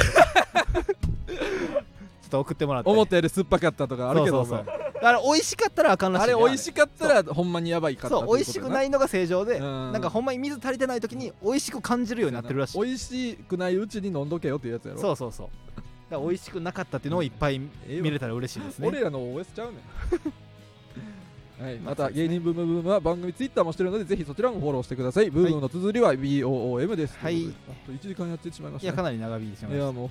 [2.28, 2.90] っと送ってもらって。
[2.90, 6.24] 思ったより酸っぱかったとかあるけどそうそうお前だから美味しかったらあかんらしい。
[6.24, 9.92] あれ美味しかったらほんまにやばいかったそう美味しくないいのが正常でうん。
[9.92, 12.80] なんかほんまに水足りてない時に美味しく感じるようになってるらしい。
[12.80, 15.00] 美味しくないうちに飲んどけよっていうやつやろ。
[15.00, 15.48] そうそうそう。
[16.10, 18.88] だ美味しくなかったっていうのをいっぱい見れたら嬉しいですね。
[18.88, 19.78] 俺らの OS ちゃうねん。
[21.62, 25.30] はい、また芸人ブームブームは番組ツイッターもしてるのでぜひそちらもフォローしてください。
[25.30, 27.18] ブームの綴りは BOOM です。
[27.18, 27.48] はい。
[27.48, 28.94] あと1時間やってしまいましたね。
[28.94, 30.10] いやかなり長引いてしまいましいやもう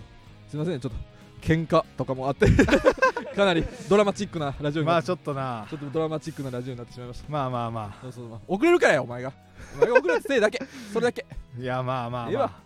[0.49, 0.79] すいません。
[0.79, 2.47] ちょっと喧嘩とかもあって
[3.35, 5.67] かなりドラマチックなラジオになってたまあちょっとな。
[5.69, 7.25] ちょっとドラマチックなラジオになってしまいました。
[7.29, 9.31] まあまあまそうそうまあ遅れるからやお前が。
[9.75, 10.59] お前が遅れるせいだけ。
[10.91, 11.25] それだけ。
[11.29, 12.47] あいやまあまあええわ。
[12.47, 12.61] まあ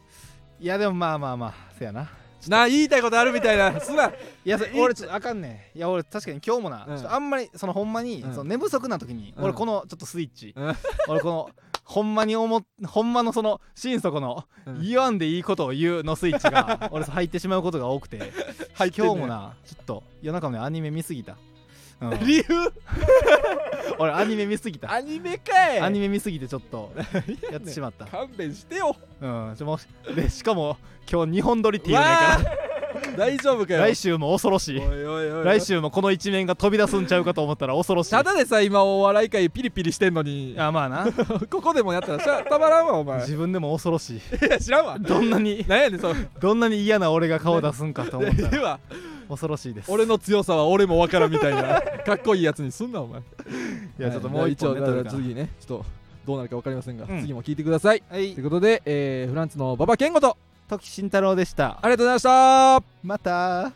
[0.60, 2.10] いやでもまあまあまあせやな。
[2.48, 3.80] なあ言いたいことあるみたいな。
[3.80, 4.14] すない
[4.46, 5.78] やそいい俺ちょっとあかんねん。
[5.78, 6.98] いや俺確かに今日もな、うん。
[6.98, 8.34] ちょっとあんまりそのほんまに、うん。
[8.34, 10.76] その寝不足な時に、うん俺このちょっとスイッチ、うん。
[11.08, 11.50] 俺この
[11.92, 14.82] ほんまに思っほんまのその心底のうん。
[14.82, 18.32] 言わんでいいことを言うのスイッチが 俺入ってしまうことが多くて。
[18.76, 19.12] 入ってんね。
[19.12, 21.36] ん今日もなちょっと夜中もねアニメ見すぎた、
[22.00, 22.20] うん。
[22.26, 22.44] 理由？
[24.00, 24.90] 俺アニメ見すぎた。
[24.90, 25.80] アニメかい。
[25.82, 26.94] アニメ見すぎてちょっと
[27.52, 28.96] やってしまった、勘弁してよ。
[29.20, 29.56] うん。
[29.58, 29.78] ちょも
[30.10, 30.78] うでしかも
[31.12, 32.12] 今日2本撮りっていうねんか
[32.42, 32.71] ら
[33.18, 33.82] 大丈夫かよ。
[33.82, 34.80] 来週も恐ろしい。
[34.80, 35.46] おいおいおい。
[35.46, 38.12] 来週もこの一面が飛び出すんちゃうかと思ったら恐ろしい。
[38.12, 40.56] ただでさ今お笑い界ピリピリしてんのに。
[40.58, 41.08] あまあな。
[41.50, 43.18] ここでもやったらしゃたまらんわお前。
[43.18, 44.22] い自分でも恐ろしい。
[44.50, 44.98] や知らんわ。
[45.00, 48.50] どんなになんやねんそれどんなに嫌な俺が顔出すんかと思ったら。
[48.50, 48.80] では。
[49.30, 49.92] 恐ろしいです。
[49.92, 53.22] 俺の強さは俺もわからんみたいな かっこいいやつにすんなお前。
[53.22, 53.24] い
[53.98, 55.50] やちょっともう一本はいじゃあね取るか一応次ね。
[55.60, 55.86] ちょっと
[56.28, 57.22] どうなるかわかりませんが、うん。
[57.22, 58.04] 次も聞いてください。
[58.10, 58.34] はい。
[58.34, 60.38] ということで、えーフランツの馬場健吾と
[60.72, 61.80] 時慎太郎でした。
[61.82, 62.84] ありがとうございました。
[63.04, 63.72] また